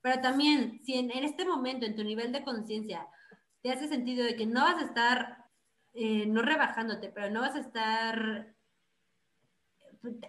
Pero 0.00 0.20
también, 0.22 0.80
si 0.84 0.94
en, 0.94 1.10
este 1.10 1.44
momento, 1.44 1.84
en 1.84 1.96
tu 1.96 2.04
nivel 2.04 2.32
de 2.32 2.44
conciencia, 2.44 3.06
te 3.62 3.72
hace 3.72 3.88
sentido 3.88 4.24
de 4.24 4.36
que 4.36 4.46
no 4.46 4.62
vas 4.62 4.80
a 4.80 4.86
estar, 4.86 5.45
eh, 5.96 6.26
no 6.26 6.42
rebajándote, 6.42 7.10
pero 7.10 7.30
no 7.30 7.40
vas 7.40 7.54
a 7.54 7.60
estar... 7.60 8.54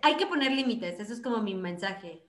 Hay 0.01 0.17
que 0.17 0.25
poner 0.25 0.51
límites, 0.51 0.99
eso 0.99 1.13
es 1.13 1.21
como 1.21 1.41
mi 1.41 1.53
mensaje 1.53 2.27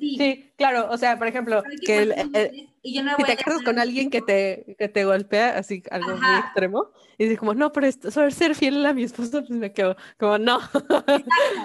sí. 0.00 0.52
claro, 0.56 0.88
o 0.90 0.96
sea, 0.96 1.18
por 1.18 1.28
ejemplo, 1.28 1.62
que, 1.84 2.68
si 2.82 3.24
te 3.24 3.36
casas 3.36 3.62
con 3.62 3.78
alguien 3.78 4.10
que 4.10 4.20
te, 4.20 4.76
que 4.78 4.88
te 4.88 5.04
golpea, 5.04 5.58
así 5.58 5.82
algo 5.90 6.16
muy 6.16 6.36
extremo, 6.38 6.90
y 7.18 7.24
dices 7.24 7.38
como, 7.38 7.54
no, 7.54 7.72
pero 7.72 7.86
esto, 7.86 8.10
sobre 8.10 8.30
ser 8.32 8.54
fiel 8.54 8.84
a 8.84 8.92
mi 8.92 9.04
esposo, 9.04 9.44
pues 9.44 9.50
me 9.50 9.72
quedo 9.72 9.96
como, 10.18 10.38
no. 10.38 10.58
Exacto, 10.58 11.22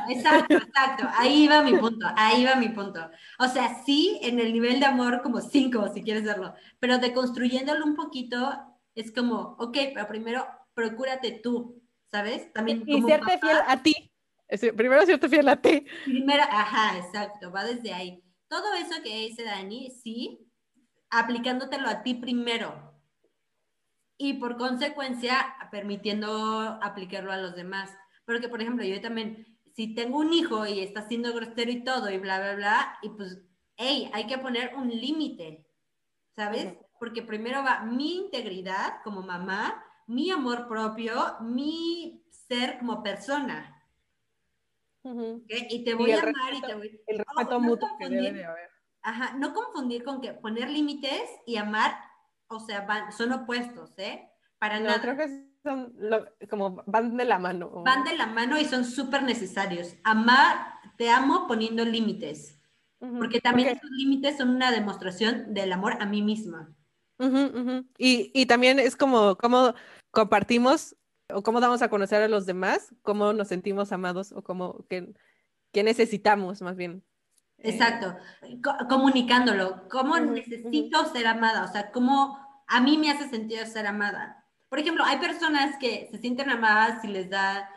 exacto, 0.10 0.56
exacto, 0.58 1.08
ahí 1.18 1.48
va 1.48 1.64
mi 1.64 1.76
punto, 1.78 2.06
ahí 2.16 2.46
va 2.46 2.56
mi 2.56 2.70
punto. 2.70 3.10
O 3.40 3.48
sea, 3.48 3.84
sí, 3.84 4.20
en 4.22 4.40
el 4.40 4.54
nivel 4.54 4.80
de 4.80 4.86
amor 4.86 5.22
como 5.24 5.42
cinco, 5.42 5.92
si 5.94 6.04
quieres 6.04 6.24
verlo, 6.24 6.54
pero 6.80 7.00
deconstruyéndolo 7.00 7.86
un 7.86 7.96
poquito, 7.96 8.52
es 8.94 9.12
como, 9.12 9.56
ok, 9.58 9.78
pero 9.94 10.08
primero 10.08 10.46
procúrate 10.74 11.32
tú, 11.32 11.82
¿sabes? 12.10 12.52
También 12.54 12.84
y 12.86 13.02
serte 13.02 13.38
fiel 13.38 13.58
a 13.68 13.82
ti, 13.82 14.12
primero 14.76 15.06
te 15.06 15.30
fiel 15.30 15.50
a 15.50 15.62
ti. 15.62 15.86
Primero, 16.06 16.44
ajá, 16.44 16.98
exacto, 16.98 17.52
va 17.52 17.64
desde 17.64 17.94
ahí. 17.94 18.24
Todo 18.48 18.74
eso 18.74 19.02
que 19.02 19.16
dice 19.16 19.44
Dani, 19.44 19.92
sí, 19.92 20.48
aplicándotelo 21.10 21.88
a 21.88 22.04
ti 22.04 22.16
primero. 22.16 22.92
Y 24.18 24.34
por 24.34 24.58
consecuencia, 24.58 25.56
permitiendo 25.72 26.80
aplicarlo 26.82 27.32
a 27.32 27.38
los 27.38 27.56
demás. 27.56 27.90
Porque, 28.26 28.50
por 28.50 28.62
ejemplo, 28.62 28.86
yo 28.86 29.02
también, 29.02 29.58
si 29.74 29.96
tengo 29.96 30.20
un 30.20 30.32
hijo 30.34 30.68
y 30.68 30.82
está 30.82 31.08
siendo 31.08 31.34
grosero 31.34 31.72
y 31.72 31.84
todo, 31.84 32.12
y 32.12 32.20
bla, 32.20 32.40
bla, 32.40 32.56
bla, 32.56 33.00
y 33.02 33.10
pues, 33.10 33.42
hey, 33.78 34.12
hay 34.14 34.28
que 34.28 34.38
poner 34.38 34.76
un 34.76 34.90
límite, 34.90 35.66
¿sabes? 36.36 36.76
Porque 37.00 37.24
primero 37.24 37.64
va 37.64 37.84
mi 37.84 38.18
integridad 38.18 39.02
como 39.04 39.22
mamá, 39.24 39.84
mi 40.08 40.32
amor 40.32 40.68
propio, 40.68 41.14
mi 41.42 42.26
ser 42.30 42.80
como 42.80 43.04
persona. 43.04 43.78
Y 45.48 45.84
te 45.84 45.94
voy 45.96 46.12
a 46.12 46.20
amar 46.20 46.54
y 46.54 46.62
te 46.62 46.76
voy 46.76 47.02
El 47.08 47.20
respeto 47.20 47.60
mutuo 47.60 47.90
que 48.00 48.10
debe 48.10 48.34
de 48.34 48.46
haber. 48.46 48.70
Ajá, 49.04 49.36
no 49.38 49.54
confundir 49.54 50.04
con 50.04 50.22
que 50.22 50.34
poner 50.34 50.70
límites 50.70 51.24
y 51.48 51.58
amar, 51.58 51.96
o 52.48 52.60
sea, 52.60 52.82
van, 52.82 53.12
son 53.12 53.32
opuestos, 53.32 53.98
¿eh? 53.98 54.30
Para 54.60 54.80
no, 54.80 54.86
nada. 54.86 55.02
creo 55.02 55.18
que 55.18 55.52
son 55.64 55.96
como 56.50 56.84
van 56.86 57.18
de 57.18 57.26
la 57.26 57.40
mano. 57.40 57.84
Van 57.84 58.04
de 58.04 58.16
la 58.16 58.28
mano 58.28 58.60
y 58.60 58.66
son 58.66 58.86
súper 58.86 59.24
necesarios. 59.24 59.96
Amar, 60.04 60.76
te 60.98 61.10
amo 61.10 61.48
poniendo 61.48 61.84
límites. 61.84 62.60
Porque 63.00 63.42
también 63.42 63.70
esos 63.70 63.90
límites 63.90 64.38
son 64.38 64.50
una 64.50 64.72
demostración 64.72 65.56
del 65.56 65.72
amor 65.74 65.98
a 66.00 66.06
mí 66.06 66.22
misma. 66.22 66.72
Y, 67.98 68.32
y, 68.34 68.46
también 68.48 68.80
es 68.80 68.96
como, 68.96 69.36
como 69.36 69.74
compartimos 70.12 70.96
o 71.34 71.44
cómo 71.44 71.60
damos 71.60 71.82
a 71.82 71.90
conocer 71.90 72.22
a 72.22 72.28
los 72.28 72.46
demás, 72.46 72.94
cómo 73.02 73.34
nos 73.34 73.48
sentimos 73.48 73.92
amados 73.92 74.32
o 74.32 74.44
cómo 74.44 74.86
que, 74.90 75.14
necesitamos 75.74 76.62
más 76.62 76.76
bien. 76.76 77.04
Exacto, 77.58 78.16
comunicándolo, 78.90 79.88
cómo 79.90 80.20
necesito 80.20 81.06
ser 81.06 81.28
amada, 81.28 81.64
o 81.64 81.68
sea, 81.68 81.92
cómo 81.92 82.38
a 82.68 82.82
mí 82.82 82.98
me 82.98 83.12
hace 83.12 83.30
sentido 83.30 83.66
ser 83.66 83.86
amada. 83.86 84.46
Por 84.68 84.80
ejemplo, 84.80 85.04
hay 85.06 85.20
personas 85.20 85.78
que 85.80 86.08
se 86.10 86.18
sienten 86.18 86.50
amadas 86.50 87.02
si 87.02 87.08
les 87.08 87.30
da, 87.30 87.70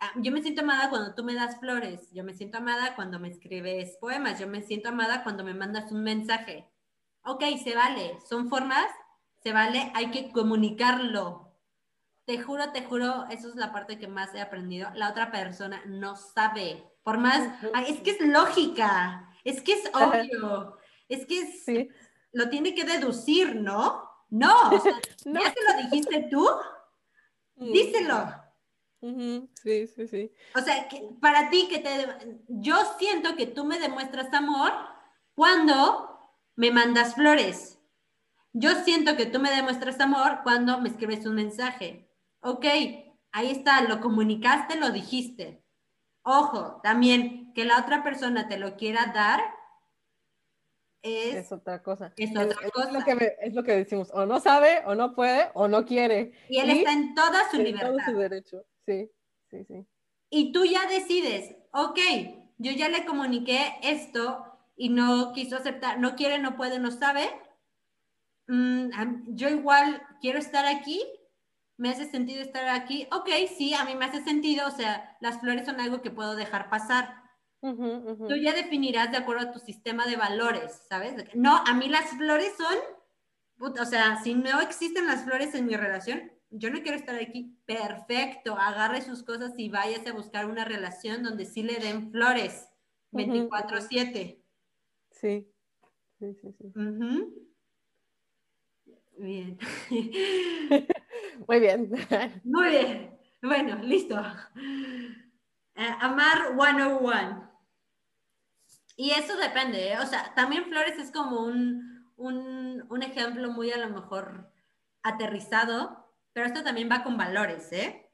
ah, 0.00 0.12
yo 0.16 0.32
me 0.32 0.42
siento 0.42 0.60
amada 0.60 0.90
cuando 0.90 1.14
tú 1.14 1.24
me 1.24 1.34
das 1.34 1.58
flores, 1.58 2.10
yo 2.12 2.24
me 2.24 2.34
siento 2.34 2.58
amada 2.58 2.94
cuando 2.94 3.18
me 3.18 3.28
escribes 3.28 3.96
poemas, 4.00 4.38
yo 4.38 4.46
me 4.46 4.60
siento 4.60 4.90
amada 4.90 5.22
cuando 5.22 5.44
me 5.44 5.54
mandas 5.54 5.90
un 5.92 6.02
mensaje. 6.02 6.68
Ok, 7.24 7.44
se 7.62 7.74
vale, 7.74 8.18
son 8.28 8.48
formas, 8.48 8.86
se 9.42 9.52
vale, 9.52 9.92
hay 9.94 10.10
que 10.10 10.32
comunicarlo, 10.32 11.52
te 12.24 12.40
juro, 12.40 12.70
te 12.72 12.84
juro, 12.84 13.26
eso 13.30 13.48
es 13.48 13.56
la 13.56 13.72
parte 13.72 13.98
que 13.98 14.06
más 14.06 14.34
he 14.34 14.40
aprendido. 14.40 14.88
La 14.94 15.10
otra 15.10 15.30
persona 15.30 15.82
no 15.86 16.16
sabe. 16.16 16.88
Por 17.02 17.18
más, 17.18 17.42
es 17.88 18.00
que 18.00 18.12
es 18.12 18.20
lógica, 18.20 19.28
es 19.44 19.60
que 19.60 19.72
es 19.72 19.90
obvio, 19.92 20.76
es 21.08 21.26
que 21.26 21.40
es, 21.40 21.88
lo 22.32 22.48
tiene 22.48 22.74
que 22.74 22.84
deducir, 22.84 23.56
¿no? 23.56 24.08
No, 24.30 24.70
no. 25.26 25.42
¿ya 25.42 25.52
te 25.52 25.60
lo 25.62 25.82
dijiste 25.82 26.28
tú? 26.30 26.48
Díselo. 27.56 28.42
Sí, 29.62 29.88
sí, 29.88 30.06
sí. 30.06 30.32
O 30.54 30.60
sea, 30.60 30.88
que 30.88 31.02
para 31.20 31.50
ti, 31.50 31.66
que 31.68 31.80
te, 31.80 32.40
yo 32.46 32.76
siento 32.98 33.34
que 33.34 33.46
tú 33.46 33.64
me 33.64 33.80
demuestras 33.80 34.32
amor 34.32 34.72
cuando 35.34 36.11
me 36.56 36.70
mandas 36.70 37.14
flores. 37.14 37.78
Yo 38.52 38.74
siento 38.84 39.16
que 39.16 39.26
tú 39.26 39.40
me 39.40 39.50
demuestras 39.50 40.00
amor 40.00 40.40
cuando 40.42 40.80
me 40.80 40.88
escribes 40.88 41.26
un 41.26 41.36
mensaje 41.36 42.08
ok, 42.42 42.64
ahí 43.32 43.50
está, 43.50 43.82
lo 43.82 44.00
comunicaste, 44.00 44.78
lo 44.78 44.90
dijiste. 44.90 45.64
Ojo, 46.24 46.80
también 46.82 47.52
que 47.54 47.64
la 47.64 47.80
otra 47.80 48.02
persona 48.02 48.48
te 48.48 48.58
lo 48.58 48.76
quiera 48.76 49.12
dar 49.14 49.40
es, 51.02 51.50
otra 51.50 51.82
cosa. 51.82 52.12
Es 52.16 52.30
otra 52.30 52.44
cosa. 52.70 52.86
Es 53.40 53.54
lo, 53.54 53.64
que, 53.64 53.72
decimos, 53.72 54.10
o 54.12 54.24
no 54.24 54.38
sabe, 54.38 54.82
o 54.86 54.94
no 54.94 55.16
puede, 55.16 55.50
o 55.54 55.66
no 55.66 55.84
quiere. 55.84 56.32
Y 56.48 56.58
él 56.58 56.70
está 56.70 56.92
en 56.92 57.14
toda 57.14 57.50
su 57.50 57.56
libertad. 57.56 57.88
En 57.88 57.96
todo 57.96 58.06
su 58.06 58.18
derecho, 58.18 58.64
sí, 58.86 59.10
sí, 59.50 59.64
sí. 59.64 59.84
Y 60.30 60.52
tú 60.52 60.64
ya 60.64 60.86
decides, 60.86 61.56
ok, 61.72 61.98
yo 62.58 62.70
ya 62.70 62.88
le 62.88 63.04
comuniqué 63.04 63.74
esto 63.82 64.51
y 64.76 64.88
no 64.88 65.32
quiso 65.32 65.56
aceptar, 65.56 65.98
no 65.98 66.16
quiere, 66.16 66.38
no 66.38 66.56
puede, 66.56 66.78
no 66.78 66.90
sabe. 66.90 67.28
Mm, 68.48 68.90
yo 69.28 69.48
igual 69.48 70.02
quiero 70.20 70.38
estar 70.38 70.66
aquí, 70.66 71.00
¿Me 71.82 71.90
hace 71.90 72.08
sentido 72.08 72.42
estar 72.42 72.68
aquí? 72.68 73.08
Ok, 73.10 73.28
sí, 73.56 73.74
a 73.74 73.84
mí 73.84 73.96
me 73.96 74.04
hace 74.04 74.22
sentido, 74.22 74.68
o 74.68 74.70
sea, 74.70 75.16
las 75.20 75.40
flores 75.40 75.66
son 75.66 75.80
algo 75.80 76.00
que 76.00 76.12
puedo 76.12 76.36
dejar 76.36 76.70
pasar. 76.70 77.22
Tú 77.60 78.36
ya 78.40 78.52
definirás 78.52 79.10
de 79.10 79.16
acuerdo 79.16 79.48
a 79.48 79.52
tu 79.52 79.58
sistema 79.58 80.06
de 80.06 80.16
valores, 80.16 80.82
¿sabes? 80.88 81.14
No, 81.34 81.56
a 81.56 81.74
mí 81.74 81.88
las 81.88 82.10
flores 82.10 82.52
son, 82.56 82.76
o 83.58 83.84
sea, 83.84 84.20
si 84.22 84.34
no 84.34 84.60
existen 84.60 85.06
las 85.06 85.24
flores 85.24 85.54
en 85.54 85.66
mi 85.66 85.76
relación, 85.76 86.32
yo 86.50 86.70
no 86.70 86.82
quiero 86.82 86.96
estar 86.96 87.16
aquí, 87.16 87.56
perfecto, 87.66 88.56
agarre 88.56 89.00
sus 89.00 89.22
cosas 89.22 89.52
y 89.56 89.68
váyase 89.68 90.10
a 90.10 90.14
buscar 90.14 90.46
una 90.46 90.64
relación 90.64 91.22
donde 91.22 91.46
sí 91.46 91.62
le 91.62 91.80
den 91.80 92.10
flores 92.10 92.68
24/7. 93.12 94.41
Sí, 95.22 95.48
sí, 96.18 96.34
sí, 96.34 96.52
sí. 96.58 96.72
Bien. 99.16 99.56
Muy 101.46 101.60
bien. 101.60 101.90
Muy 102.44 102.68
bien. 102.70 103.18
Bueno, 103.40 103.76
listo. 103.84 104.20
Eh, 105.76 105.96
amar 106.00 106.56
101. 106.58 107.50
Y 108.96 109.10
eso 109.12 109.36
depende, 109.36 109.92
¿eh? 109.92 109.98
o 110.00 110.06
sea, 110.06 110.34
también 110.34 110.64
flores 110.64 110.98
es 110.98 111.12
como 111.12 111.44
un, 111.44 112.10
un, 112.16 112.84
un, 112.90 113.02
ejemplo 113.02 113.50
muy 113.50 113.70
a 113.70 113.78
lo 113.78 113.88
mejor 113.90 114.52
aterrizado, 115.02 116.12
pero 116.32 116.46
esto 116.46 116.62
también 116.62 116.90
va 116.90 117.02
con 117.04 117.16
valores, 117.16 117.72
¿eh? 117.72 118.10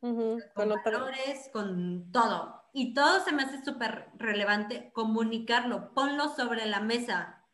Con, 0.00 0.40
valores, 0.84 1.50
con 1.52 2.10
todo. 2.12 2.61
Y 2.72 2.94
todo 2.94 3.20
se 3.20 3.32
me 3.32 3.42
hace 3.42 3.62
súper 3.62 4.10
relevante 4.14 4.90
comunicarlo, 4.94 5.92
ponlo 5.92 6.28
sobre 6.34 6.66
la 6.66 6.80
mesa. 6.80 7.44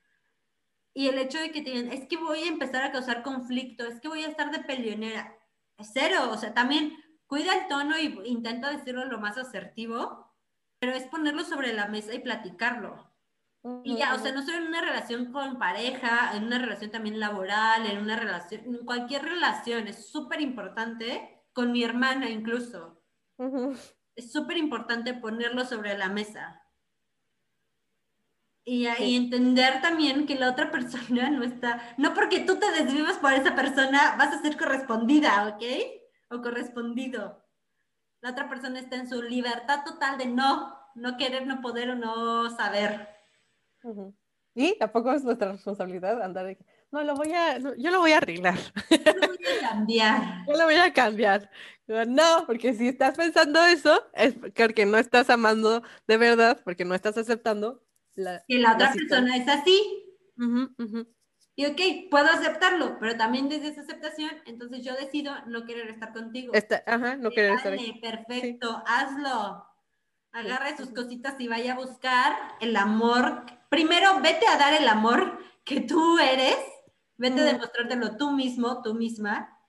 Y 0.94 1.08
el 1.08 1.18
hecho 1.18 1.38
de 1.38 1.50
que 1.50 1.62
tienen, 1.62 1.92
es 1.92 2.06
que 2.06 2.16
voy 2.16 2.40
a 2.40 2.48
empezar 2.48 2.82
a 2.82 2.92
causar 2.92 3.22
conflicto, 3.22 3.84
es 3.84 4.00
que 4.00 4.08
voy 4.08 4.24
a 4.24 4.28
estar 4.28 4.50
de 4.50 4.60
peleonera. 4.60 5.36
Cero, 5.80 6.30
o 6.30 6.36
sea, 6.36 6.54
también 6.54 6.96
cuida 7.26 7.54
el 7.54 7.68
tono 7.68 7.98
y 7.98 8.20
intenta 8.24 8.70
decirlo 8.70 9.04
lo 9.04 9.18
más 9.18 9.38
asertivo, 9.38 10.32
pero 10.78 10.92
es 10.92 11.04
ponerlo 11.04 11.44
sobre 11.44 11.72
la 11.72 11.86
mesa 11.86 12.14
y 12.14 12.20
platicarlo. 12.20 13.12
Y 13.84 13.96
ya, 13.96 14.14
o 14.14 14.18
sea, 14.18 14.32
no 14.32 14.42
solo 14.42 14.58
en 14.58 14.68
una 14.68 14.80
relación 14.80 15.32
con 15.32 15.58
pareja, 15.58 16.36
en 16.36 16.44
una 16.44 16.58
relación 16.58 16.90
también 16.90 17.18
laboral, 17.18 17.86
en 17.86 17.98
una 17.98 18.16
relación, 18.16 18.62
en 18.64 18.84
cualquier 18.84 19.22
relación, 19.22 19.88
es 19.88 20.08
súper 20.10 20.40
importante, 20.40 21.44
con 21.52 21.72
mi 21.72 21.82
hermana 21.82 22.30
incluso. 22.30 23.02
Es 24.18 24.32
súper 24.32 24.56
importante 24.56 25.14
ponerlo 25.14 25.64
sobre 25.64 25.96
la 25.96 26.08
mesa. 26.08 26.62
Y, 28.64 28.86
y, 28.86 29.16
entender 29.16 29.80
también 29.80 30.26
que 30.26 30.34
la 30.34 30.50
otra 30.50 30.70
persona 30.72 31.30
no 31.30 31.42
está, 31.42 31.94
no 31.96 32.12
porque 32.12 32.40
tú 32.40 32.58
te 32.58 32.70
desvivas 32.70 33.16
por 33.16 33.32
esa 33.32 33.54
persona, 33.54 34.16
vas 34.18 34.34
a 34.34 34.42
ser 34.42 34.58
correspondida, 34.58 35.48
¿ok? 35.48 35.62
o 36.30 36.42
correspondido. 36.42 37.42
La 38.20 38.30
otra 38.30 38.48
persona 38.48 38.80
está 38.80 38.96
en 38.96 39.08
su 39.08 39.22
libertad 39.22 39.84
total 39.84 40.18
de 40.18 40.26
no, 40.26 40.76
no 40.94 41.16
querer, 41.16 41.46
no 41.46 41.60
poder 41.60 41.90
o 41.90 41.94
no 41.94 42.50
saber. 42.50 43.08
Y 44.54 44.76
tampoco 44.78 45.12
es 45.12 45.24
nuestra 45.24 45.52
responsabilidad 45.52 46.20
andar 46.22 46.46
de, 46.46 46.58
no, 46.90 47.02
lo 47.04 47.14
voy 47.14 47.32
a, 47.32 47.58
yo 47.58 47.90
lo 47.90 48.00
voy 48.00 48.12
a 48.12 48.18
arreglar. 48.18 48.58
Yo 48.90 49.12
lo 49.14 49.28
voy 49.28 49.46
a 49.46 49.68
cambiar. 49.68 50.44
yo 50.48 50.56
lo 50.56 50.64
voy 50.64 50.74
a 50.74 50.92
cambiar. 50.92 51.50
No, 52.06 52.44
porque 52.46 52.74
si 52.74 52.88
estás 52.88 53.16
pensando 53.16 53.64
eso, 53.64 54.04
es 54.12 54.34
porque 54.54 54.84
no 54.84 54.98
estás 54.98 55.30
amando 55.30 55.82
de 56.06 56.16
verdad, 56.16 56.60
porque 56.64 56.84
no 56.84 56.94
estás 56.94 57.16
aceptando 57.16 57.82
la, 58.14 58.44
que 58.46 58.58
la 58.58 58.74
otra 58.74 58.92
persona 58.92 59.36
es 59.36 59.48
así. 59.48 60.04
Y 61.56 61.66
ok, 61.66 62.10
puedo 62.10 62.26
aceptarlo, 62.26 62.98
pero 63.00 63.16
también 63.16 63.48
desde 63.48 63.68
esa 63.68 63.80
aceptación, 63.80 64.30
entonces 64.46 64.84
yo 64.84 64.94
decido 64.94 65.34
no 65.46 65.64
querer 65.64 65.88
estar 65.88 66.12
contigo. 66.12 66.52
ajá, 66.86 67.16
no 67.16 67.30
querer 67.30 67.54
estar. 67.54 67.76
Perfecto, 68.00 68.82
hazlo. 68.86 69.66
Agarra 70.30 70.76
sus 70.76 70.90
cositas 70.90 71.34
y 71.38 71.48
vaya 71.48 71.72
a 71.72 71.76
buscar 71.76 72.36
el 72.60 72.76
amor. 72.76 73.44
Primero, 73.70 74.20
vete 74.20 74.46
a 74.46 74.56
dar 74.56 74.74
el 74.74 74.86
amor 74.86 75.40
que 75.64 75.80
tú 75.80 76.18
eres. 76.18 76.56
Vete 77.18 77.40
a 77.40 77.44
demostrártelo 77.44 78.16
tú 78.16 78.30
mismo, 78.30 78.80
tú 78.80 78.94
misma. 78.94 79.60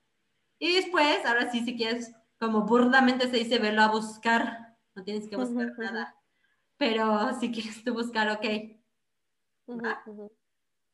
Y 0.59 0.75
después, 0.75 1.25
ahora 1.25 1.51
sí, 1.51 1.65
si 1.65 1.75
quieres, 1.75 2.11
como 2.39 2.61
burdamente 2.61 3.27
se 3.29 3.37
dice, 3.37 3.59
velo 3.59 3.81
a 3.81 3.91
buscar. 3.91 4.77
No 4.95 5.03
tienes 5.03 5.27
que 5.27 5.35
buscar 5.35 5.73
nada. 5.77 6.15
Pero 6.77 7.37
si 7.39 7.51
quieres 7.51 7.83
tú 7.83 7.93
buscar, 7.93 8.29
ok. 8.29 8.45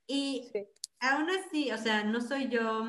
Y 0.07 0.51
aún 0.99 1.29
así, 1.29 1.71
o 1.71 1.77
sea, 1.77 2.03
no 2.03 2.21
soy 2.21 2.47
yo 2.47 2.85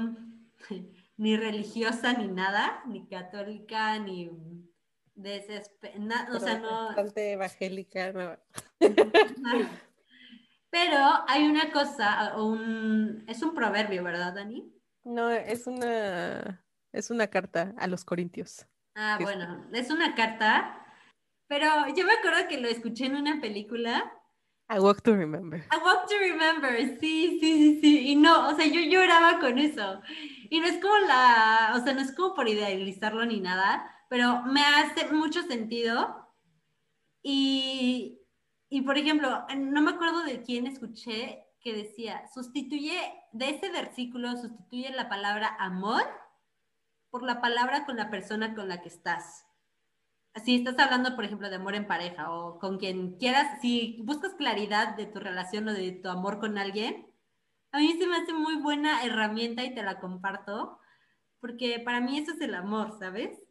ni 1.16 1.36
religiosa 1.36 2.12
ni 2.12 2.28
nada, 2.28 2.82
ni 2.86 3.06
católica, 3.08 3.98
ni 3.98 4.30
desesperada, 5.14 6.28
o 6.34 6.38
sea, 6.38 6.58
no... 6.58 6.86
Bastante 6.86 7.32
evangélica, 7.32 8.12
no. 8.12 8.36
Pero 10.70 10.98
hay 11.28 11.48
una 11.48 11.70
cosa, 11.70 12.36
un, 12.36 13.24
es 13.28 13.42
un 13.42 13.54
proverbio, 13.54 14.02
¿verdad, 14.02 14.34
Dani? 14.34 14.72
No, 15.04 15.30
es 15.30 15.66
una, 15.66 16.64
es 16.92 17.10
una 17.10 17.28
carta 17.28 17.74
a 17.78 17.86
los 17.86 18.04
corintios. 18.04 18.66
Ah, 18.94 19.18
bueno, 19.20 19.66
es 19.72 19.90
una 19.90 20.14
carta, 20.14 20.84
pero 21.48 21.66
yo 21.94 22.04
me 22.04 22.14
acuerdo 22.14 22.48
que 22.48 22.60
lo 22.60 22.68
escuché 22.68 23.06
en 23.06 23.16
una 23.16 23.40
película 23.40 24.12
I 24.68 24.80
Walk 24.80 25.02
to 25.02 25.14
Remember. 25.14 25.62
I 25.70 25.78
Walk 25.78 26.08
to 26.08 26.18
Remember, 26.18 26.76
sí, 26.98 27.38
sí, 27.38 27.38
sí, 27.40 27.80
sí. 27.80 28.10
Y 28.10 28.16
no, 28.16 28.48
o 28.48 28.54
sea, 28.54 28.66
yo 28.66 28.80
lloraba 28.80 29.38
con 29.38 29.58
eso. 29.58 30.00
Y 30.50 30.58
no 30.58 30.66
es 30.66 30.78
como 30.82 30.96
la, 31.06 31.74
o 31.76 31.84
sea, 31.84 31.92
no 31.94 32.00
es 32.00 32.12
como 32.12 32.34
por 32.34 32.48
idealizarlo 32.48 33.24
ni 33.24 33.40
nada, 33.40 33.88
pero 34.08 34.42
me 34.42 34.62
hace 34.62 35.06
mucho 35.12 35.42
sentido. 35.42 36.34
Y, 37.22 38.25
y 38.68 38.82
por 38.82 38.98
ejemplo, 38.98 39.46
no 39.56 39.82
me 39.82 39.90
acuerdo 39.90 40.22
de 40.22 40.42
quién 40.42 40.66
escuché 40.66 41.44
que 41.60 41.72
decía, 41.72 42.28
sustituye, 42.32 42.98
de 43.32 43.50
ese 43.50 43.70
versículo, 43.70 44.36
sustituye 44.36 44.90
la 44.90 45.08
palabra 45.08 45.56
amor 45.58 46.02
por 47.10 47.22
la 47.22 47.40
palabra 47.40 47.86
con 47.86 47.96
la 47.96 48.10
persona 48.10 48.54
con 48.54 48.68
la 48.68 48.82
que 48.82 48.88
estás 48.88 49.46
si 50.44 50.56
estás 50.56 50.78
hablando, 50.78 51.14
por 51.16 51.24
ejemplo, 51.24 51.48
de 51.48 51.56
amor 51.56 51.74
en 51.74 51.86
pareja 51.86 52.30
o 52.30 52.58
con 52.58 52.78
quien 52.78 53.16
quieras, 53.16 53.60
si 53.60 54.02
buscas 54.04 54.34
claridad 54.34 54.96
de 54.96 55.06
tu 55.06 55.18
relación 55.18 55.68
o 55.68 55.72
de 55.72 55.92
tu 55.92 56.08
amor 56.08 56.38
con 56.38 56.58
alguien, 56.58 57.06
a 57.72 57.78
mí 57.78 57.96
se 57.98 58.06
me 58.06 58.16
hace 58.16 58.32
muy 58.32 58.56
buena 58.56 59.04
herramienta 59.04 59.64
y 59.64 59.74
te 59.74 59.82
la 59.82 59.98
comparto, 59.98 60.78
porque 61.40 61.80
para 61.80 62.00
mí 62.00 62.18
eso 62.18 62.32
es 62.32 62.40
el 62.40 62.54
amor, 62.54 62.98
¿sabes? 62.98 63.45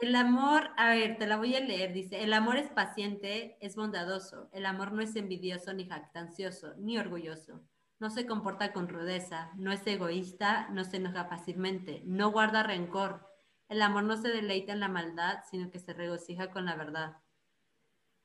El 0.00 0.14
amor, 0.16 0.70
a 0.76 0.90
ver, 0.90 1.18
te 1.18 1.26
la 1.26 1.36
voy 1.36 1.54
a 1.54 1.60
leer, 1.60 1.92
dice, 1.92 2.22
el 2.22 2.32
amor 2.32 2.56
es 2.56 2.68
paciente, 2.68 3.58
es 3.60 3.76
bondadoso, 3.76 4.48
el 4.52 4.66
amor 4.66 4.92
no 4.92 5.02
es 5.02 5.16
envidioso 5.16 5.72
ni 5.72 5.86
jactancioso, 5.86 6.74
ni 6.78 6.98
orgulloso, 6.98 7.62
no 7.98 8.10
se 8.10 8.26
comporta 8.26 8.72
con 8.72 8.88
rudeza, 8.88 9.50
no 9.56 9.72
es 9.72 9.86
egoísta, 9.86 10.68
no 10.70 10.84
se 10.84 10.96
enoja 10.96 11.26
fácilmente, 11.26 12.02
no 12.06 12.30
guarda 12.30 12.62
rencor 12.62 13.30
el 13.70 13.82
amor 13.82 14.02
no 14.02 14.16
se 14.16 14.28
deleita 14.28 14.72
en 14.72 14.80
la 14.80 14.88
maldad, 14.88 15.44
sino 15.48 15.70
que 15.70 15.78
se 15.78 15.92
regocija 15.92 16.50
con 16.50 16.64
la 16.64 16.74
verdad. 16.74 17.18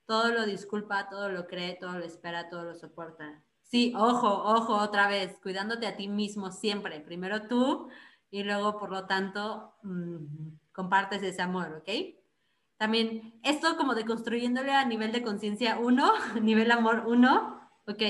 Todo 0.07 0.29
lo 0.29 0.43
disculpa, 0.43 1.07
todo 1.07 1.29
lo 1.29 1.45
cree, 1.45 1.77
todo 1.79 1.99
lo 1.99 2.03
espera, 2.03 2.49
todo 2.49 2.63
lo 2.63 2.73
soporta. 2.73 3.43
Sí, 3.61 3.93
ojo, 3.95 4.27
ojo, 4.27 4.75
otra 4.75 5.07
vez, 5.07 5.37
cuidándote 5.43 5.85
a 5.85 5.97
ti 5.97 6.07
mismo 6.07 6.51
siempre. 6.51 6.99
Primero 6.99 7.47
tú 7.47 7.89
y 8.31 8.41
luego, 8.43 8.79
por 8.79 8.89
lo 8.89 9.05
tanto, 9.05 9.75
compartes 10.75 11.23
ese 11.23 11.41
amor, 11.41 11.81
¿ok? 11.81 11.89
También 12.77 13.39
esto 13.43 13.77
como 13.77 13.95
de 13.95 14.05
construyéndole 14.05 14.73
a 14.73 14.85
nivel 14.85 15.11
de 15.13 15.23
conciencia 15.23 15.79
uno, 15.79 16.11
nivel 16.41 16.71
amor 16.71 17.05
uno, 17.07 17.61
ok. 17.87 18.01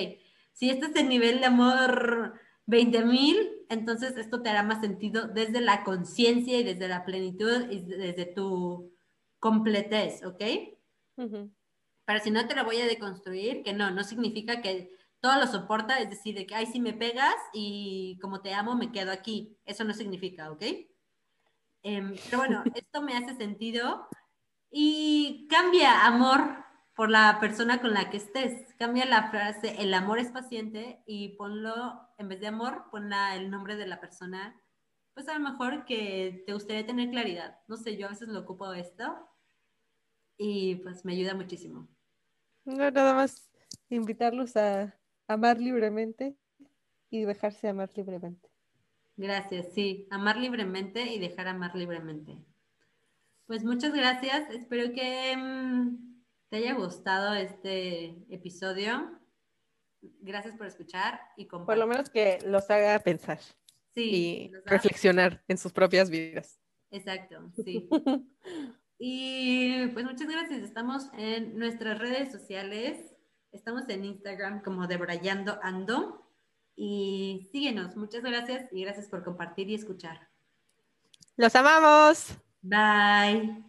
Si 0.52 0.70
este 0.70 0.88
es 0.88 0.96
el 0.96 1.08
nivel 1.08 1.40
de 1.40 1.46
amor 1.46 2.40
20.000, 2.66 3.66
entonces 3.70 4.18
esto 4.18 4.42
te 4.42 4.50
hará 4.50 4.64
más 4.64 4.82
sentido 4.82 5.28
desde 5.28 5.62
la 5.62 5.84
conciencia 5.84 6.58
y 6.58 6.64
desde 6.64 6.88
la 6.88 7.06
plenitud 7.06 7.70
y 7.70 7.82
desde 7.82 8.26
tu 8.26 8.92
completez, 9.40 10.26
¿ok? 10.26 10.44
Pero 12.06 12.20
si 12.24 12.32
no 12.32 12.48
te 12.48 12.56
lo 12.56 12.66
voy 12.66 12.78
a 12.78 12.86
deconstruir, 12.86 13.64
que 13.64 13.74
no, 13.74 13.92
no 13.92 14.04
significa 14.04 14.62
que 14.62 14.92
todo 15.20 15.40
lo 15.40 15.48
soporta, 15.48 16.00
es 16.00 16.10
decir, 16.10 16.36
de 16.36 16.46
que, 16.46 16.56
ay, 16.56 16.68
si 16.68 16.80
me 16.80 16.94
pegas 16.94 17.36
y 17.54 18.18
como 18.22 18.42
te 18.42 18.54
amo, 18.54 18.76
me 18.76 18.92
quedo 18.92 19.12
aquí. 19.12 19.58
Eso 19.66 19.84
no 19.84 19.94
significa, 19.94 20.52
¿ok? 20.52 20.64
Em, 21.86 22.16
pero 22.26 22.40
bueno, 22.40 22.64
esto 22.76 23.04
me 23.04 23.16
hace 23.16 23.36
sentido 23.36 24.08
y 24.72 25.48
cambia 25.52 26.08
amor 26.08 26.42
por 26.96 27.12
la 27.12 27.38
persona 27.40 27.80
con 27.80 27.94
la 27.94 28.10
que 28.10 28.18
estés. 28.18 28.74
Cambia 28.80 29.06
la 29.06 29.30
frase, 29.30 29.76
el 29.80 29.94
amor 29.94 30.18
es 30.18 30.30
paciente 30.30 31.04
y 31.06 31.36
ponlo, 31.38 31.76
en 32.18 32.28
vez 32.28 32.40
de 32.40 32.48
amor, 32.48 32.86
ponla 32.90 33.36
el 33.36 33.52
nombre 33.52 33.76
de 33.76 33.86
la 33.86 34.02
persona. 34.02 34.60
Pues 35.14 35.30
a 35.30 35.38
lo 35.38 35.42
mejor 35.42 35.86
que 35.86 36.44
te 36.48 36.54
gustaría 36.54 36.88
tener 36.88 37.12
claridad. 37.12 37.60
No 37.68 37.78
sé, 37.78 37.98
yo 37.98 38.08
a 38.08 38.10
veces 38.10 38.30
lo 38.30 38.40
ocupo 38.40 38.74
esto 38.74 39.30
y 40.38 40.78
pues 40.78 41.06
me 41.06 41.14
ayuda 41.14 41.36
muchísimo. 41.36 41.88
No, 42.66 42.90
nada 42.90 43.14
más 43.14 43.52
invitarlos 43.90 44.58
a 44.58 44.98
amar 45.28 45.60
libremente 45.60 46.36
y 47.12 47.26
dejarse 47.26 47.68
amar 47.68 47.92
libremente. 47.96 48.55
Gracias, 49.18 49.74
sí, 49.74 50.08
amar 50.12 50.38
libremente 50.38 51.14
y 51.14 51.20
dejar 51.20 51.48
amar 51.48 51.76
libremente. 51.76 52.38
Pues 53.48 53.64
muchas 53.64 53.94
gracias, 53.94 54.50
espero 54.50 54.94
que... 54.94 55.36
Mm, 55.38 56.16
te 56.50 56.58
haya 56.58 56.74
gustado 56.74 57.34
este 57.34 58.16
episodio. 58.30 59.20
Gracias 60.22 60.56
por 60.56 60.68
escuchar 60.68 61.20
y 61.38 61.48
compartir. 61.48 61.66
Por 61.66 61.78
lo 61.78 61.88
menos 61.88 62.10
que 62.10 62.40
los 62.46 62.70
haga 62.70 63.00
pensar. 63.00 63.40
y 63.96 64.52
reflexionar 64.66 65.44
en 65.48 65.58
sus 65.58 65.72
propias 65.72 66.10
vidas. 66.10 66.60
Exacto, 66.92 67.52
sí. 67.64 67.90
y 69.00 69.88
pues 69.88 70.06
muchas 70.06 70.28
gracias. 70.28 70.60
Estamos 70.62 71.10
en 71.18 71.58
nuestras 71.58 71.98
redes 71.98 72.32
sociales. 72.32 73.16
Estamos 73.52 73.88
en 73.90 74.06
Instagram 74.06 74.62
como 74.62 74.86
Debrayando 74.88 75.58
Ando. 75.64 76.25
Y 76.76 77.48
síguenos. 77.52 77.96
Muchas 77.96 78.24
gracias 78.24 78.72
y 78.72 78.84
gracias 78.84 79.08
por 79.08 79.24
compartir 79.24 79.70
y 79.70 79.76
escuchar. 79.76 80.28
Los 81.38 81.56
amamos. 81.56 82.38
Bye. 82.62 83.64